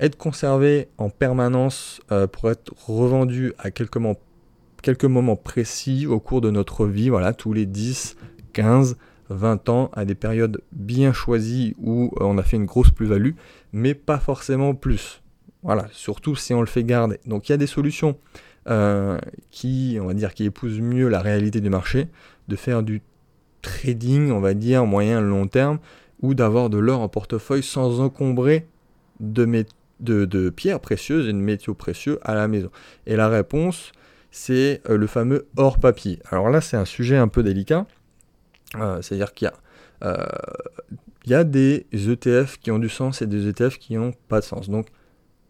Être 0.00 0.16
conservé 0.16 0.88
en 0.98 1.10
permanence 1.10 2.00
euh, 2.12 2.26
pour 2.26 2.50
être 2.50 2.72
revendu 2.86 3.52
à 3.58 3.70
quelques 3.70 3.96
moments, 3.96 5.36
précis 5.36 6.06
au 6.06 6.20
cours 6.20 6.40
de 6.40 6.50
notre 6.50 6.86
vie, 6.86 7.08
voilà, 7.08 7.32
tous 7.32 7.52
les 7.52 7.66
10, 7.66 8.16
15, 8.52 8.96
20 9.30 9.68
ans, 9.68 9.90
à 9.92 10.04
des 10.04 10.14
périodes 10.14 10.60
bien 10.72 11.12
choisies 11.12 11.74
où 11.78 12.12
euh, 12.20 12.24
on 12.24 12.38
a 12.38 12.42
fait 12.42 12.56
une 12.56 12.66
grosse 12.66 12.90
plus-value, 12.90 13.32
mais 13.72 13.94
pas 13.94 14.18
forcément 14.18 14.74
plus. 14.74 15.22
Voilà, 15.62 15.88
surtout 15.90 16.36
si 16.36 16.54
on 16.54 16.60
le 16.60 16.66
fait 16.66 16.84
garder. 16.84 17.18
Donc 17.26 17.48
il 17.48 17.52
y 17.52 17.54
a 17.54 17.58
des 17.58 17.66
solutions 17.66 18.16
euh, 18.68 19.18
qui, 19.50 19.98
on 20.00 20.06
va 20.06 20.14
dire, 20.14 20.34
qui 20.34 20.44
épousent 20.44 20.80
mieux 20.80 21.08
la 21.08 21.20
réalité 21.20 21.60
du 21.60 21.70
marché, 21.70 22.08
de 22.48 22.56
faire 22.56 22.82
du 22.82 23.02
trading, 23.62 24.30
on 24.30 24.40
va 24.40 24.54
dire, 24.54 24.86
moyen 24.86 25.20
long 25.20 25.48
terme, 25.48 25.78
ou 26.22 26.34
d'avoir 26.34 26.70
de 26.70 26.78
l'or 26.78 27.00
en 27.00 27.08
portefeuille 27.08 27.62
sans 27.62 28.00
encombrer 28.00 28.66
de, 29.20 29.64
de, 30.00 30.50
pierres 30.50 30.80
précieuses 30.80 31.28
et 31.28 31.32
de 31.32 31.38
métaux 31.38 31.74
précieux 31.74 32.18
à 32.22 32.34
la 32.34 32.48
maison. 32.48 32.70
Et 33.06 33.16
la 33.16 33.28
réponse, 33.28 33.92
c'est 34.30 34.82
euh, 34.88 34.96
le 34.96 35.06
fameux 35.06 35.46
or 35.56 35.78
papier. 35.78 36.18
Alors 36.30 36.50
là, 36.50 36.60
c'est 36.60 36.76
un 36.76 36.84
sujet 36.84 37.16
un 37.16 37.28
peu 37.28 37.42
délicat. 37.42 37.86
Euh, 38.76 39.00
c'est-à-dire 39.00 39.32
qu'il 39.32 39.50
y 41.26 41.34
a, 41.34 41.38
a 41.38 41.44
des 41.44 41.86
ETF 41.92 42.58
qui 42.58 42.70
ont 42.70 42.78
du 42.78 42.88
sens 42.88 43.22
et 43.22 43.26
des 43.26 43.48
ETF 43.48 43.78
qui 43.78 43.96
n'ont 43.96 44.12
pas 44.28 44.40
de 44.40 44.44
sens. 44.44 44.68
Donc 44.68 44.88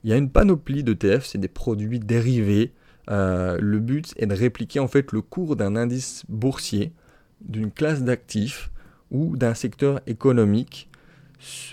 il 0.06 0.10
y 0.10 0.12
a 0.12 0.16
une 0.16 0.30
panoplie 0.30 0.84
d'ETF, 0.84 1.24
c'est 1.24 1.38
des 1.38 1.48
produits 1.48 1.98
dérivés. 1.98 2.72
Euh, 3.10 3.58
le 3.60 3.80
but 3.80 4.14
est 4.16 4.26
de 4.26 4.34
répliquer 4.34 4.78
en 4.78 4.86
fait 4.86 5.10
le 5.10 5.20
cours 5.20 5.56
d'un 5.56 5.74
indice 5.74 6.22
boursier, 6.28 6.92
d'une 7.40 7.72
classe 7.72 8.04
d'actifs 8.04 8.70
ou 9.10 9.36
d'un 9.36 9.54
secteur 9.54 10.00
économique, 10.06 10.88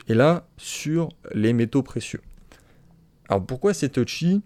et 0.08 0.16
là 0.16 0.48
sur 0.58 1.10
les 1.34 1.54
métaux 1.54 1.84
précieux. 1.84 2.22
Alors 3.30 3.46
pourquoi 3.46 3.74
c'est 3.74 3.90
touchy? 3.90 4.42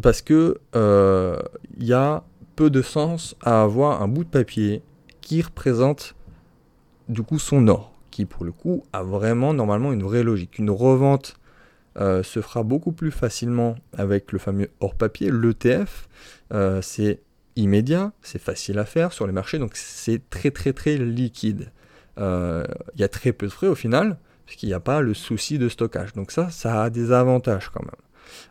Parce 0.00 0.22
que 0.22 0.58
euh, 0.74 1.38
il 1.76 1.84
y 1.84 1.92
a 1.92 2.24
peu 2.56 2.70
de 2.70 2.82
sens 2.82 3.36
à 3.42 3.62
avoir 3.62 4.02
un 4.02 4.08
bout 4.08 4.24
de 4.24 4.30
papier 4.30 4.82
qui 5.20 5.42
représente 5.42 6.14
du 7.08 7.22
coup 7.22 7.38
son 7.38 7.68
or, 7.68 7.92
qui 8.10 8.24
pour 8.24 8.44
le 8.44 8.52
coup 8.52 8.84
a 8.92 9.02
vraiment 9.02 9.52
normalement 9.54 9.92
une 9.92 10.02
vraie 10.02 10.22
logique. 10.22 10.58
Une 10.58 10.70
revente 10.70 11.36
euh, 11.98 12.22
se 12.22 12.40
fera 12.40 12.62
beaucoup 12.62 12.92
plus 12.92 13.10
facilement 13.10 13.74
avec 13.96 14.32
le 14.32 14.38
fameux 14.38 14.70
hors 14.80 14.94
papier. 14.94 15.30
L'ETF, 15.30 16.08
euh, 16.52 16.80
c'est 16.80 17.20
immédiat, 17.56 18.12
c'est 18.22 18.40
facile 18.40 18.78
à 18.78 18.86
faire 18.86 19.12
sur 19.12 19.26
les 19.26 19.32
marchés, 19.32 19.58
donc 19.58 19.72
c'est 19.74 20.22
très 20.30 20.50
très 20.50 20.72
très 20.72 20.96
liquide. 20.96 21.70
Euh, 22.18 22.64
il 22.94 23.00
y 23.00 23.04
a 23.04 23.08
très 23.08 23.32
peu 23.32 23.46
de 23.46 23.52
frais 23.52 23.68
au 23.68 23.74
final, 23.74 24.18
puisqu'il 24.46 24.66
n'y 24.68 24.74
a 24.74 24.80
pas 24.80 25.00
le 25.00 25.14
souci 25.14 25.58
de 25.58 25.68
stockage. 25.68 26.12
Donc 26.12 26.30
ça, 26.30 26.50
ça 26.50 26.82
a 26.82 26.90
des 26.90 27.12
avantages 27.12 27.70
quand 27.70 27.84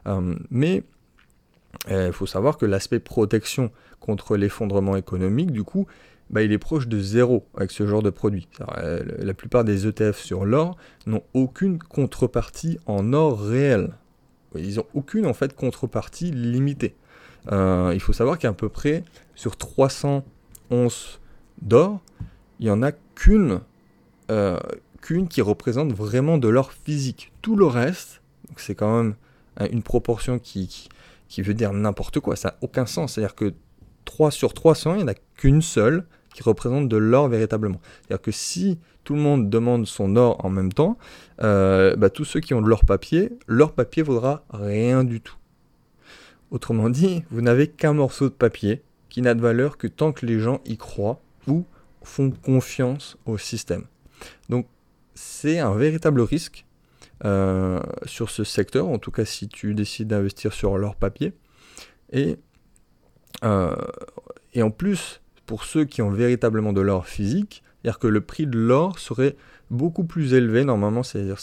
même. 0.06 0.40
mais 0.50 0.84
il 1.90 2.12
faut 2.14 2.28
savoir 2.28 2.58
que 2.58 2.66
l'aspect 2.66 3.00
protection 3.00 3.72
contre 4.00 4.36
l'effondrement 4.36 4.96
économique, 4.96 5.52
du 5.52 5.64
coup, 5.64 5.88
bah, 6.32 6.42
il 6.44 6.52
est 6.54 6.58
proche 6.58 6.88
de 6.88 7.00
zéro 7.00 7.46
avec 7.56 7.72
ce 7.72 7.86
genre 7.86 8.02
de 8.02 8.10
produit. 8.10 8.48
Euh, 8.78 9.04
la 9.20 9.34
plupart 9.34 9.66
des 9.66 9.86
ETF 9.86 10.18
sur 10.18 10.46
l'or 10.46 10.78
n'ont 11.06 11.24
aucune 11.34 11.78
contrepartie 11.78 12.80
en 12.86 13.12
or 13.12 13.42
réel. 13.42 13.92
Ils 14.56 14.76
n'ont 14.76 14.86
aucune 14.94 15.26
en 15.26 15.34
fait 15.34 15.54
contrepartie 15.54 16.32
limitée. 16.32 16.96
Euh, 17.52 17.92
il 17.94 18.00
faut 18.00 18.14
savoir 18.14 18.38
qu'à 18.38 18.54
peu 18.54 18.70
près 18.70 19.04
sur 19.36 19.58
300 19.58 20.24
onces 20.70 21.20
d'or, 21.62 22.00
il 22.60 22.66
n'y 22.66 22.72
en 22.72 22.82
a 22.82 22.94
qu'une 22.94 23.60
euh, 24.30 24.58
qu'une 25.01 25.27
qui 25.27 25.41
représente 25.41 25.93
vraiment 25.93 26.38
de 26.38 26.48
l'or 26.48 26.72
physique. 26.72 27.31
Tout 27.41 27.55
le 27.55 27.65
reste, 27.65 28.22
c'est 28.55 28.75
quand 28.75 29.03
même 29.03 29.15
une 29.72 29.84
proportion 29.84 30.39
qui, 30.39 30.89
qui 31.27 31.41
veut 31.41 31.53
dire 31.53 31.74
n'importe 31.74 32.20
quoi, 32.20 32.36
ça 32.36 32.50
n'a 32.50 32.55
aucun 32.62 32.86
sens. 32.86 33.13
C'est-à-dire 33.13 33.36
que 33.36 33.53
3 34.05 34.31
sur 34.31 34.53
300, 34.53 34.93
il 34.93 34.98
n'y 34.98 35.03
en 35.03 35.08
a 35.08 35.13
qu'une 35.36 35.62
seule 35.62 36.05
qui 36.34 36.43
représente 36.43 36.88
de 36.88 36.98
l'or 36.98 37.27
véritablement. 37.27 37.81
C'est-à-dire 38.01 38.22
que 38.22 38.31
si 38.31 38.79
tout 39.03 39.15
le 39.15 39.22
monde 39.22 39.50
demande 39.50 39.86
son 39.86 40.15
or 40.15 40.43
en 40.46 40.50
même 40.50 40.72
temps, 40.72 40.98
euh, 41.41 41.96
bah, 41.96 42.10
tous 42.10 42.25
ceux 42.25 42.39
qui 42.39 42.53
ont 42.53 42.62
de 42.62 42.67
l'or 42.67 42.86
papier, 42.86 43.31
leur 43.48 43.74
papier 43.74 44.03
vaudra 44.03 44.43
rien 44.51 45.03
du 45.03 45.22
tout. 45.22 45.36
Autrement 46.51 46.89
dit, 46.89 47.24
vous 47.31 47.41
n'avez 47.41 47.67
qu'un 47.67 47.93
morceau 47.93 48.25
de 48.25 48.34
papier 48.34 48.81
qui 49.10 49.22
n'a 49.22 49.34
de 49.34 49.41
valeur 49.41 49.77
que 49.77 49.88
tant 49.88 50.12
que 50.12 50.25
les 50.25 50.39
gens 50.39 50.62
y 50.65 50.77
croient 50.77 51.22
ou 51.48 51.65
font 52.03 52.31
confiance 52.31 53.17
au 53.25 53.38
système. 53.38 53.86
Donc 54.50 54.67
c'est 55.13 55.60
un 55.60 55.74
véritable 55.74 56.22
risque 56.22 56.65
euh, 57.25 57.80
sur 58.06 58.30
ce 58.30 58.44
secteur, 58.44 58.88
en 58.88 58.98
tout 58.98 59.12
cas 59.12 59.25
si 59.25 59.48
tu 59.48 59.74
décides 59.74 60.08
d'investir 60.08 60.53
sur 60.53 60.77
l'or 60.77 60.96
papier. 60.96 61.34
Et, 62.12 62.38
euh, 63.44 63.75
et 64.53 64.63
en 64.63 64.72
plus, 64.72 65.22
pour 65.46 65.63
ceux 65.63 65.86
qui 65.86 66.01
ont 66.01 66.10
véritablement 66.10 66.74
de 66.74 66.82
l'or 66.82 67.08
physique, 67.08 67.63
c'est-à-dire 67.82 68.00
que 68.00 68.08
le 68.08 68.22
prix 68.22 68.48
de 68.48 68.58
l'or 68.58 69.00
serait 69.00 69.36
beaucoup 69.70 70.03
plus 70.03 70.34
élevé 70.34 70.63
normalement, 70.63 71.03
c'est-à-dire 71.03 71.38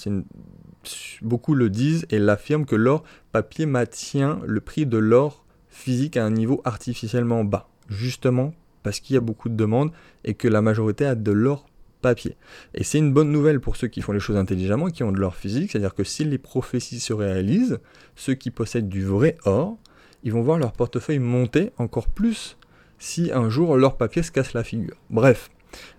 beaucoup 1.22 1.54
le 1.54 1.70
disent 1.70 2.06
et 2.10 2.18
l'affirment 2.18 2.64
que 2.64 2.76
l'or 2.76 3.02
papier 3.32 3.66
maintient 3.66 4.40
le 4.46 4.60
prix 4.60 4.86
de 4.86 4.98
l'or 4.98 5.44
physique 5.68 6.16
à 6.16 6.24
un 6.24 6.30
niveau 6.30 6.60
artificiellement 6.64 7.44
bas, 7.44 7.68
justement 7.88 8.52
parce 8.82 9.00
qu'il 9.00 9.14
y 9.14 9.16
a 9.16 9.20
beaucoup 9.20 9.48
de 9.48 9.54
demandes 9.54 9.90
et 10.24 10.34
que 10.34 10.48
la 10.48 10.62
majorité 10.62 11.04
a 11.04 11.14
de 11.14 11.32
l'or 11.32 11.66
papier. 12.00 12.36
Et 12.74 12.84
c'est 12.84 12.98
une 12.98 13.12
bonne 13.12 13.30
nouvelle 13.30 13.60
pour 13.60 13.76
ceux 13.76 13.88
qui 13.88 14.00
font 14.00 14.12
les 14.12 14.20
choses 14.20 14.36
intelligemment, 14.36 14.88
qui 14.88 15.02
ont 15.02 15.12
de 15.12 15.18
l'or 15.18 15.36
physique, 15.36 15.72
c'est-à-dire 15.72 15.94
que 15.94 16.04
si 16.04 16.24
les 16.24 16.38
prophéties 16.38 17.00
se 17.00 17.12
réalisent, 17.12 17.78
ceux 18.16 18.34
qui 18.34 18.50
possèdent 18.50 18.88
du 18.88 19.04
vrai 19.04 19.36
or, 19.44 19.76
ils 20.22 20.32
vont 20.32 20.42
voir 20.42 20.58
leur 20.58 20.72
portefeuille 20.72 21.18
monter 21.18 21.70
encore 21.78 22.08
plus 22.08 22.56
si 22.98 23.30
un 23.32 23.48
jour 23.48 23.76
leur 23.76 23.96
papier 23.96 24.22
se 24.22 24.32
casse 24.32 24.52
la 24.54 24.64
figure. 24.64 24.96
Bref, 25.10 25.50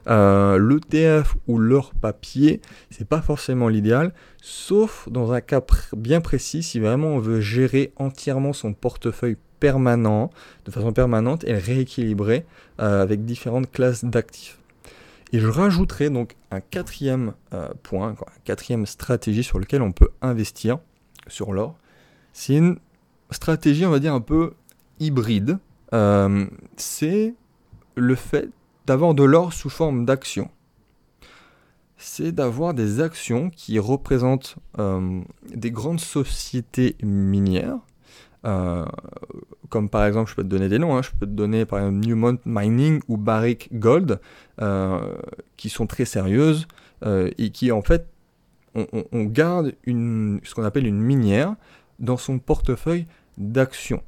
euh, 0.07 0.59
l'ETF 0.59 1.35
ou 1.47 1.57
leur 1.57 1.93
papier, 1.93 2.61
c'est 2.89 3.07
pas 3.07 3.21
forcément 3.21 3.67
l'idéal, 3.67 4.13
sauf 4.41 5.07
dans 5.09 5.31
un 5.31 5.41
cas 5.41 5.61
bien 5.95 6.21
précis, 6.21 6.63
si 6.63 6.79
vraiment 6.79 7.09
on 7.09 7.19
veut 7.19 7.41
gérer 7.41 7.93
entièrement 7.95 8.53
son 8.53 8.73
portefeuille 8.73 9.37
permanent, 9.59 10.31
de 10.65 10.71
façon 10.71 10.93
permanente 10.93 11.43
et 11.45 11.53
rééquilibrer 11.53 12.45
euh, 12.79 13.01
avec 13.01 13.25
différentes 13.25 13.71
classes 13.71 14.05
d'actifs. 14.05 14.57
Et 15.31 15.39
je 15.39 15.47
rajouterai 15.47 16.09
donc 16.09 16.35
un 16.51 16.59
quatrième 16.59 17.33
euh, 17.53 17.69
point, 17.83 18.11
une 18.11 18.43
quatrième 18.43 18.85
stratégie 18.85 19.43
sur 19.43 19.59
lequel 19.59 19.81
on 19.81 19.91
peut 19.91 20.09
investir 20.21 20.79
sur 21.27 21.53
l'or. 21.53 21.77
C'est 22.33 22.55
une 22.55 22.77
stratégie, 23.29 23.85
on 23.85 23.91
va 23.91 23.99
dire, 23.99 24.13
un 24.13 24.21
peu 24.21 24.53
hybride. 24.99 25.59
Euh, 25.93 26.45
c'est 26.77 27.35
le 27.95 28.15
fait 28.15 28.49
d'avoir 28.85 29.13
de 29.13 29.23
l'or 29.23 29.53
sous 29.53 29.69
forme 29.69 30.05
d'action. 30.05 30.49
C'est 31.97 32.31
d'avoir 32.31 32.73
des 32.73 33.01
actions 33.01 33.49
qui 33.49 33.77
représentent 33.77 34.55
euh, 34.79 35.21
des 35.53 35.69
grandes 35.69 35.99
sociétés 35.99 36.95
minières, 37.03 37.77
euh, 38.45 38.85
comme 39.69 39.89
par 39.89 40.05
exemple, 40.05 40.29
je 40.29 40.35
peux 40.35 40.43
te 40.43 40.47
donner 40.47 40.69
des 40.69 40.79
noms, 40.79 40.95
hein. 40.95 41.01
je 41.01 41.11
peux 41.11 41.25
te 41.25 41.31
donner 41.31 41.65
par 41.65 41.79
exemple 41.79 42.07
Newmont 42.07 42.37
Mining 42.45 43.01
ou 43.07 43.17
Barrick 43.17 43.69
Gold, 43.73 44.19
qui 45.57 45.69
sont 45.69 45.87
très 45.87 46.05
sérieuses 46.05 46.67
et 47.05 47.49
qui 47.51 47.71
en 47.71 47.81
fait, 47.81 48.07
on, 48.75 49.23
garde 49.23 49.73
ce 49.85 50.53
qu'on 50.53 50.63
appelle 50.63 50.87
une 50.87 50.99
minière 50.99 51.55
dans 51.99 52.17
son 52.17 52.39
portefeuille 52.39 53.05
d'actions. 53.37 54.01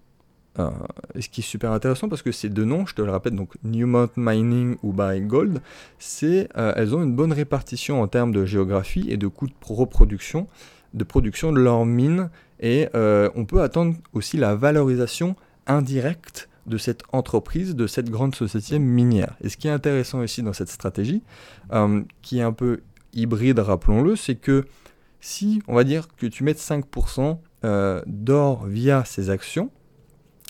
Euh, 0.60 0.70
ce 1.18 1.30
qui 1.30 1.40
est 1.40 1.44
super 1.44 1.72
intéressant 1.72 2.10
parce 2.10 2.22
que 2.22 2.34
ces 2.34 2.50
deux 2.50 2.66
noms, 2.66 2.86
je 2.86 2.94
te 2.94 3.02
le 3.02 3.10
rappelle, 3.10 3.36
donc 3.36 3.54
Newmont 3.64 4.10
Mining 4.18 4.76
ou 4.84 4.92
Barrick 4.92 5.28
Gold, 5.28 5.62
c'est, 5.98 6.50
euh, 6.58 6.74
elles 6.76 6.94
ont 6.94 7.02
une 7.02 7.16
bonne 7.16 7.32
répartition 7.32 8.02
en 8.02 8.08
termes 8.08 8.34
de 8.34 8.46
géographie 8.46 9.06
et 9.10 9.16
de 9.16 9.28
coûts 9.28 9.48
de 9.48 9.54
reproduction, 9.66 10.48
de 10.94 11.06
production 11.06 11.54
de 11.54 11.60
leurs 11.62 11.86
mines, 11.86 12.30
et 12.62 12.90
euh, 12.96 13.30
on 13.36 13.46
peut 13.46 13.62
attendre 13.62 13.96
aussi 14.14 14.38
la 14.38 14.56
valorisation 14.56 15.36
indirecte 15.68 16.50
de 16.68 16.78
cette 16.78 17.02
entreprise, 17.12 17.76
de 17.76 17.88
cette 17.88 18.10
grande 18.10 18.36
société 18.36 18.80
minière. 18.80 19.36
Et 19.42 19.50
ce 19.50 19.58
qui 19.58 19.68
est 19.68 19.72
intéressant 19.72 20.20
aussi 20.20 20.44
dans 20.44 20.54
cette 20.54 20.70
stratégie, 20.70 21.24
qui 22.22 22.38
est 22.38 22.44
un 22.44 22.54
peu 22.54 22.82
hybride, 23.14 23.58
rappelons-le, 23.60 24.16
c'est 24.16 24.36
que 24.36 24.66
si 25.20 25.64
on 25.68 25.74
va 25.74 25.84
dire 25.84 26.08
que 26.18 26.28
tu 26.28 26.44
mets 26.44 26.54
5% 26.54 27.40
d'or 28.06 28.66
via 28.68 29.04
ces 29.06 29.32
actions, 29.32 29.72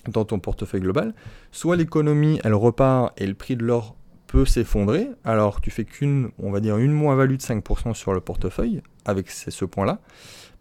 dans 0.08 0.26
ton 0.26 0.40
portefeuille 0.40 0.82
global, 0.82 1.14
soit 1.52 1.76
l'économie 1.76 2.40
elle 2.44 2.54
repart 2.54 3.14
et 3.20 3.28
le 3.28 3.34
prix 3.34 3.56
de 3.56 3.64
l'or 3.64 3.96
peut 4.28 4.46
s'effondrer, 4.46 5.10
alors 5.26 5.60
tu 5.62 5.72
fais 5.72 5.84
qu'une, 5.84 6.30
on 6.40 6.52
va 6.52 6.62
dire 6.62 6.78
une 6.78 6.92
moins-value 6.92 7.36
de 7.36 7.42
5% 7.42 7.94
sur 7.94 8.14
le 8.14 8.22
portefeuille 8.22 8.82
avec 9.04 9.30
ce 9.30 9.66
point-là. 9.66 10.00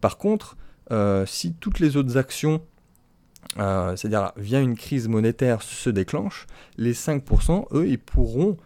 Par 0.00 0.18
contre, 0.18 0.56
euh, 0.56 0.60
si 1.26 1.54
toutes 1.54 1.78
les 1.78 1.96
autres 1.96 2.16
actions 2.16 2.60
euh, 3.58 3.96
c'est-à-dire 3.96 4.32
via 4.36 4.60
une 4.60 4.76
crise 4.76 5.08
monétaire 5.08 5.62
se 5.62 5.90
déclenche, 5.90 6.46
les 6.76 6.92
5%, 6.92 7.66
eux, 7.72 7.88
ils 7.88 7.98
pourront 7.98 8.56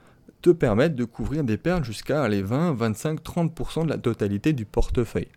te 0.43 0.51
permettre 0.51 0.95
de 0.95 1.05
couvrir 1.05 1.43
des 1.43 1.57
pertes 1.57 1.85
jusqu'à 1.85 2.29
les 2.29 2.43
20, 2.43 2.75
25, 2.75 3.23
30% 3.23 3.85
de 3.85 3.89
la 3.89 3.97
totalité 3.97 4.53
du 4.53 4.67
portefeuille. 4.67 5.29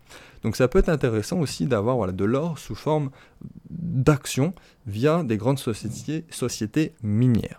Donc 0.42 0.54
ça 0.54 0.68
peut 0.68 0.80
être 0.80 0.90
intéressant 0.90 1.40
aussi 1.40 1.64
d'avoir 1.64 2.12
de 2.12 2.24
l'or 2.24 2.58
sous 2.58 2.74
forme 2.74 3.10
d'action 3.70 4.52
via 4.86 5.22
des 5.22 5.38
grandes 5.38 5.58
sociétés, 5.58 6.92
minières. 7.02 7.58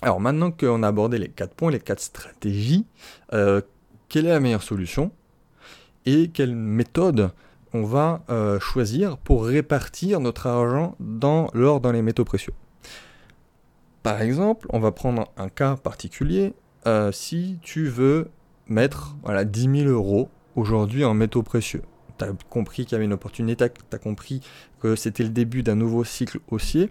Alors 0.00 0.20
maintenant 0.20 0.52
qu'on 0.52 0.84
a 0.84 0.88
abordé 0.88 1.18
les 1.18 1.28
quatre 1.28 1.54
points, 1.54 1.72
les 1.72 1.80
quatre 1.80 2.00
stratégies, 2.00 2.86
euh, 3.32 3.60
quelle 4.08 4.26
est 4.26 4.30
la 4.30 4.40
meilleure 4.40 4.62
solution? 4.62 5.10
Et 6.06 6.28
quelle 6.28 6.54
méthode 6.54 7.32
on 7.74 7.82
va 7.82 8.22
euh, 8.30 8.60
choisir 8.60 9.18
pour 9.18 9.44
répartir 9.44 10.20
notre 10.20 10.46
argent 10.46 10.94
dans 11.00 11.48
l'or 11.52 11.80
dans 11.80 11.90
les 11.92 12.02
métaux 12.02 12.24
précieux. 12.24 12.54
Par 14.04 14.22
exemple, 14.22 14.66
on 14.70 14.78
va 14.78 14.92
prendre 14.92 15.26
un 15.36 15.48
cas 15.48 15.76
particulier. 15.76 16.54
Euh, 16.86 17.10
si 17.10 17.58
tu 17.62 17.88
veux 17.88 18.30
mettre 18.68 19.16
voilà, 19.24 19.44
10 19.44 19.82
000 19.82 19.90
euros 19.90 20.28
aujourd'hui 20.54 21.04
en 21.04 21.14
métaux 21.14 21.42
précieux, 21.42 21.82
tu 22.18 22.24
as 22.24 22.28
compris 22.48 22.84
qu'il 22.84 22.92
y 22.92 22.94
avait 22.94 23.06
une 23.06 23.12
opportunité, 23.12 23.68
tu 23.68 23.96
as 23.96 23.98
compris 23.98 24.40
que 24.80 24.94
c'était 24.94 25.24
le 25.24 25.30
début 25.30 25.64
d'un 25.64 25.74
nouveau 25.74 26.04
cycle 26.04 26.38
haussier, 26.50 26.90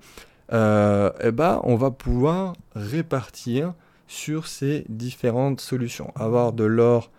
euh, 0.51 1.11
eh 1.21 1.31
ben, 1.31 1.61
on 1.63 1.75
va 1.75 1.91
pouvoir 1.91 2.55
répartir 2.75 3.73
sur 4.07 4.47
ces 4.47 4.83
différentes 4.89 5.61
solutions. 5.61 6.11
Avoir 6.15 6.51
de 6.51 6.65
l'or 6.65 7.09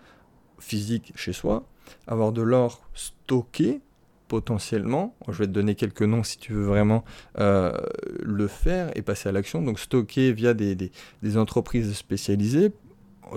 physique 0.59 1.13
chez 1.17 1.33
soi, 1.33 1.65
avoir 2.07 2.33
de 2.33 2.43
l'or 2.43 2.83
stocké 2.95 3.81
potentiellement. 4.29 5.15
Je 5.29 5.39
vais 5.39 5.47
te 5.47 5.53
donner 5.53 5.75
quelques 5.75 6.03
noms 6.03 6.23
si 6.23 6.39
tu 6.39 6.53
veux 6.53 6.65
vraiment 6.65 7.05
euh, 7.39 7.73
le 8.23 8.47
faire 8.49 8.91
et 8.97 9.03
passer 9.03 9.29
à 9.29 9.33
l'action. 9.33 9.63
Donc 9.63 9.79
stocké 9.79 10.33
via 10.33 10.55
des, 10.55 10.91
entreprises 11.37 11.95
spécialisées, 11.95 12.73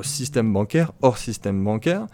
système 0.01 0.51
bancaire, 0.51 0.91
hors 1.01 1.17
système 1.17 1.63
bancaire. 1.63 2.07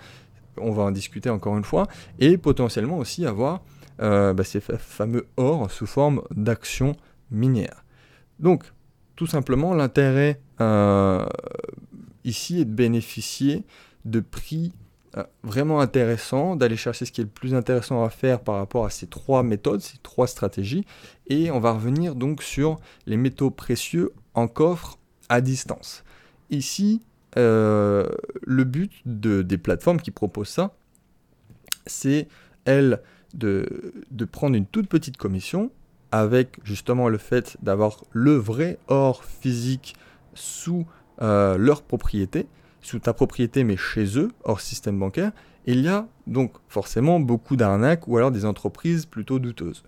On 0.57 0.71
va 0.71 0.83
en 0.83 0.91
discuter 0.91 1.29
encore 1.29 1.57
une 1.57 1.63
fois. 1.63 1.87
Et 2.19 2.37
potentiellement 2.37 2.97
aussi 2.97 3.25
avoir 3.25 3.63
euh, 4.01 4.33
bah, 4.33 4.43
ces 4.43 4.59
fameux 4.59 5.27
or 5.37 5.71
sous 5.71 5.87
forme 5.87 6.21
d'actions 6.31 6.95
minières. 7.31 7.83
Donc, 8.39 8.65
tout 9.15 9.27
simplement, 9.27 9.73
l'intérêt 9.73 10.41
euh, 10.59 11.25
ici 12.23 12.61
est 12.61 12.65
de 12.65 12.73
bénéficier 12.73 13.63
de 14.05 14.19
prix 14.19 14.73
vraiment 15.43 15.79
intéressant 15.79 16.55
d'aller 16.55 16.77
chercher 16.77 17.05
ce 17.05 17.11
qui 17.11 17.21
est 17.21 17.25
le 17.25 17.29
plus 17.29 17.53
intéressant 17.53 18.03
à 18.03 18.09
faire 18.09 18.39
par 18.39 18.55
rapport 18.55 18.85
à 18.85 18.89
ces 18.89 19.07
trois 19.07 19.43
méthodes, 19.43 19.81
ces 19.81 19.97
trois 20.01 20.27
stratégies. 20.27 20.85
Et 21.27 21.51
on 21.51 21.59
va 21.59 21.71
revenir 21.71 22.15
donc 22.15 22.41
sur 22.41 22.79
les 23.05 23.17
métaux 23.17 23.51
précieux 23.51 24.11
en 24.33 24.47
coffre 24.47 24.97
à 25.29 25.41
distance. 25.41 26.03
Ici, 26.49 27.01
euh, 27.37 28.07
le 28.41 28.63
but 28.63 28.91
des 29.05 29.57
plateformes 29.57 29.99
qui 29.99 30.11
proposent 30.11 30.49
ça, 30.49 30.75
c'est, 31.85 32.27
elles, 32.65 33.01
de, 33.33 33.65
prendre 34.31 34.55
une 34.55 34.65
toute 34.65 34.87
petite 34.87 35.17
commission 35.17 35.71
avec 36.11 36.59
justement 36.63 37.09
le 37.09 37.17
fait 37.17 37.57
d'avoir 37.63 38.03
le 38.11 38.35
vrai 38.35 38.77
or 38.87 39.23
physique 39.23 39.95
sous 40.35 40.85
euh, 41.21 41.57
leur 41.57 41.81
propriété 41.81 42.47
sous 42.83 42.99
ta 42.99 43.13
propriété 43.13 43.63
mais 43.63 43.77
chez 43.77 44.19
eux, 44.19 44.31
hors 44.43 44.61
système 44.61 44.99
bancaire, 44.99 45.31
il 45.65 45.81
y 45.81 45.87
a 45.87 46.07
donc 46.27 46.53
forcément 46.67 47.19
beaucoup 47.19 47.55
d'arnaques 47.55 48.07
ou 48.07 48.17
alors 48.17 48.31
des 48.31 48.45
entreprises 48.45 49.05
plutôt 49.05 49.39
douteuses. 49.39 49.83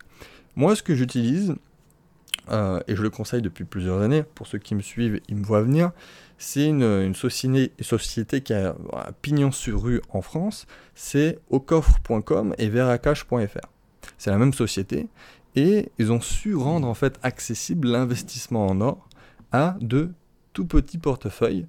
Moi, 0.55 0.75
ce 0.75 0.81
que 0.81 0.95
j'utilise, 0.95 1.55
euh, 2.49 2.79
et 2.87 2.95
je 2.95 3.01
le 3.01 3.09
conseille 3.09 3.41
depuis 3.41 3.65
plusieurs 3.65 4.01
années, 4.01 4.23
pour 4.23 4.47
ceux 4.47 4.57
qui 4.57 4.73
me 4.73 4.81
suivent, 4.81 5.19
ils 5.27 5.35
me 5.35 5.43
voient 5.43 5.61
venir, 5.61 5.91
c'est 6.37 6.67
une, 6.67 7.13
société, 7.13 8.41
qui 8.41 8.53
a 8.53 8.75
pignon 9.21 9.51
sur 9.51 9.83
rue 9.83 10.01
en 10.09 10.21
France, 10.21 10.65
c'est 10.95 11.39
aucoffre.com 11.49 12.55
et 12.57 12.69
veracash.fr. 12.69 13.67
C'est 14.17 14.29
la 14.29 14.37
même 14.37 14.53
société, 14.53 15.07
et 15.55 15.89
ils 15.97 16.11
ont 16.11 16.21
su 16.21 16.55
rendre 16.55 16.87
en 16.87 16.93
fait 16.93 17.19
accessible 17.23 17.89
l'investissement 17.89 18.67
en 18.67 18.79
or 18.81 19.09
à 19.51 19.77
de 19.81 20.11
tout 20.53 20.65
petits 20.65 20.97
portefeuilles 20.97 21.65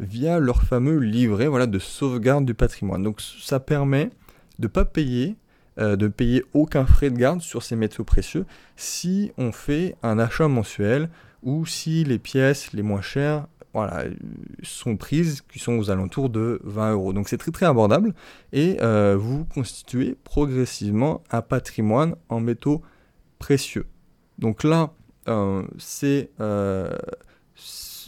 via 0.00 0.38
leur 0.38 0.62
fameux 0.62 0.98
livret 0.98 1.46
voilà, 1.46 1.66
de 1.66 1.78
sauvegarde 1.78 2.44
du 2.44 2.54
patrimoine. 2.54 3.02
Donc 3.02 3.20
ça 3.20 3.60
permet 3.60 4.10
de 4.58 4.66
ne 4.66 4.68
pas 4.68 4.84
payer, 4.84 5.36
euh, 5.78 5.96
de 5.96 6.08
payer 6.08 6.44
aucun 6.54 6.86
frais 6.86 7.10
de 7.10 7.16
garde 7.16 7.40
sur 7.40 7.62
ces 7.62 7.76
métaux 7.76 8.04
précieux 8.04 8.46
si 8.76 9.32
on 9.38 9.52
fait 9.52 9.96
un 10.02 10.18
achat 10.18 10.48
mensuel 10.48 11.08
ou 11.42 11.66
si 11.66 12.04
les 12.04 12.18
pièces 12.18 12.72
les 12.72 12.82
moins 12.82 13.00
chères 13.00 13.46
voilà, 13.74 14.04
sont 14.62 14.96
prises, 14.96 15.42
qui 15.42 15.58
sont 15.58 15.78
aux 15.78 15.90
alentours 15.90 16.30
de 16.30 16.60
20 16.64 16.92
euros. 16.92 17.12
Donc 17.12 17.28
c'est 17.28 17.36
très 17.36 17.52
très 17.52 17.66
abordable 17.66 18.14
et 18.52 18.78
euh, 18.80 19.16
vous 19.16 19.44
constituez 19.44 20.16
progressivement 20.24 21.22
un 21.30 21.42
patrimoine 21.42 22.16
en 22.28 22.40
métaux 22.40 22.82
précieux. 23.38 23.86
Donc 24.38 24.64
là, 24.64 24.92
euh, 25.28 25.62
c'est 25.78 26.30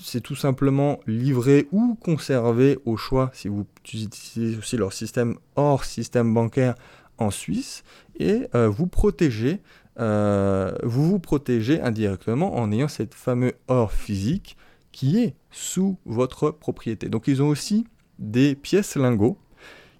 c'est 0.03 0.21
tout 0.21 0.37
simplement 0.37 1.01
livré 1.07 1.69
ou 1.73 1.97
conservé 1.97 2.79
au 2.85 2.97
choix 2.97 3.31
si 3.35 3.49
vous 3.49 3.67
utilisez 3.85 4.57
aussi 4.59 4.77
leur 4.77 4.93
système 4.93 5.37
hors 5.57 5.85
système 5.85 6.33
bancaire 6.33 6.75
en 7.19 7.31
Suisse 7.31 7.85
et 8.19 8.47
euh, 8.55 8.69
vous 8.69 8.87
protégez 8.87 9.61
euh, 9.99 10.73
vous 10.83 11.19
protégez 11.19 11.81
indirectement 11.81 12.57
en 12.57 12.73
ayant 12.73 12.89
cette 12.89 13.15
fameux 13.15 13.53
or 13.69 13.93
physique 13.93 14.57
qui 14.93 15.19
est 15.19 15.35
sous 15.51 15.99
votre 16.07 16.51
propriété. 16.51 17.09
Donc 17.09 17.29
ils 17.29 17.43
ont 17.43 17.49
aussi 17.49 17.87
des 18.19 18.55
pièces 18.55 18.97
lingots 18.97 19.39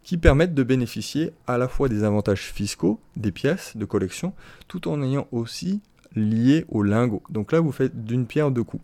qui 0.03 0.17
permettent 0.17 0.55
de 0.55 0.63
bénéficier 0.63 1.33
à 1.47 1.59
la 1.59 1.69
fois 1.69 1.89
des 1.89 2.03
avantages 2.05 2.51
fiscaux 2.53 3.01
des 3.17 3.33
pièces 3.33 3.77
de 3.77 3.85
collection 3.85 4.33
tout 4.69 4.89
en 4.89 5.03
ayant 5.03 5.29
aussi 5.33 5.83
lié 6.15 6.65
au 6.69 6.83
lingot. 6.83 7.23
Donc 7.29 7.53
là 7.53 7.61
vous 7.61 7.73
faites 7.73 8.05
d'une 8.05 8.27
pierre 8.27 8.51
deux 8.51 8.65
coups. 8.65 8.83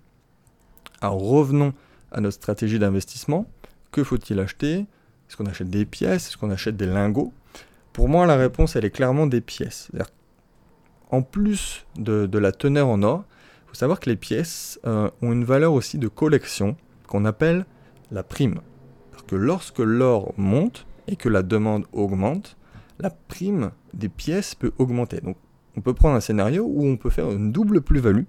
Alors 1.01 1.21
revenons 1.21 1.73
à 2.13 2.21
notre 2.21 2.37
stratégie 2.37 2.79
d'investissement. 2.79 3.47
Que 3.93 4.05
faut-il 4.05 4.39
acheter? 4.41 4.87
Est-ce 5.29 5.37
qu'on 5.37 5.47
achète 5.47 5.71
des 5.71 5.85
pièces? 5.85 6.29
Est-ce 6.29 6.37
qu'on 6.37 6.51
achète 6.51 6.77
des 6.77 6.87
lingots? 6.87 7.33
Pour 7.93 8.09
moi, 8.09 8.27
la 8.27 8.37
réponse, 8.37 8.77
elle 8.77 8.85
est 8.85 8.91
clairement 8.91 9.27
des 9.27 9.41
pièces. 9.41 9.91
En 11.11 11.23
plus 11.23 11.87
de, 11.97 12.39
la 12.39 12.53
teneur 12.53 12.89
en 12.89 13.03
or, 13.03 13.25
il 13.65 13.69
faut 13.69 13.75
savoir 13.75 14.01
que 14.01 14.11
les 14.11 14.17
pièces 14.17 14.81
euh, 14.87 15.11
ont 15.23 15.33
une 15.33 15.45
valeur 15.45 15.73
aussi 15.73 15.99
de 15.99 16.09
collection 16.09 16.77
qu'on 17.07 17.25
appelle 17.25 17.65
la 18.11 18.23
prime. 18.23 18.61
Parce 19.13 19.23
que 19.25 19.37
lorsque 19.37 19.79
l'or 19.79 20.35
monte 20.37 20.87
et 21.09 21.17
que 21.17 21.29
la 21.29 21.43
demande 21.43 21.87
augmente, 21.93 22.57
la 22.99 23.11
prime 23.11 23.71
des 23.95 24.09
pièces 24.09 24.55
peut 24.55 24.73
augmenter. 24.79 25.21
Donc 25.21 25.37
on 25.77 25.81
peut 25.81 25.95
prendre 25.95 26.17
un 26.17 26.21
scénario 26.21 26.65
où 26.65 26.87
on 26.87 26.97
peut 26.97 27.11
faire 27.11 27.31
une 27.31 27.53
double 27.53 27.81
plus-value 27.81 28.25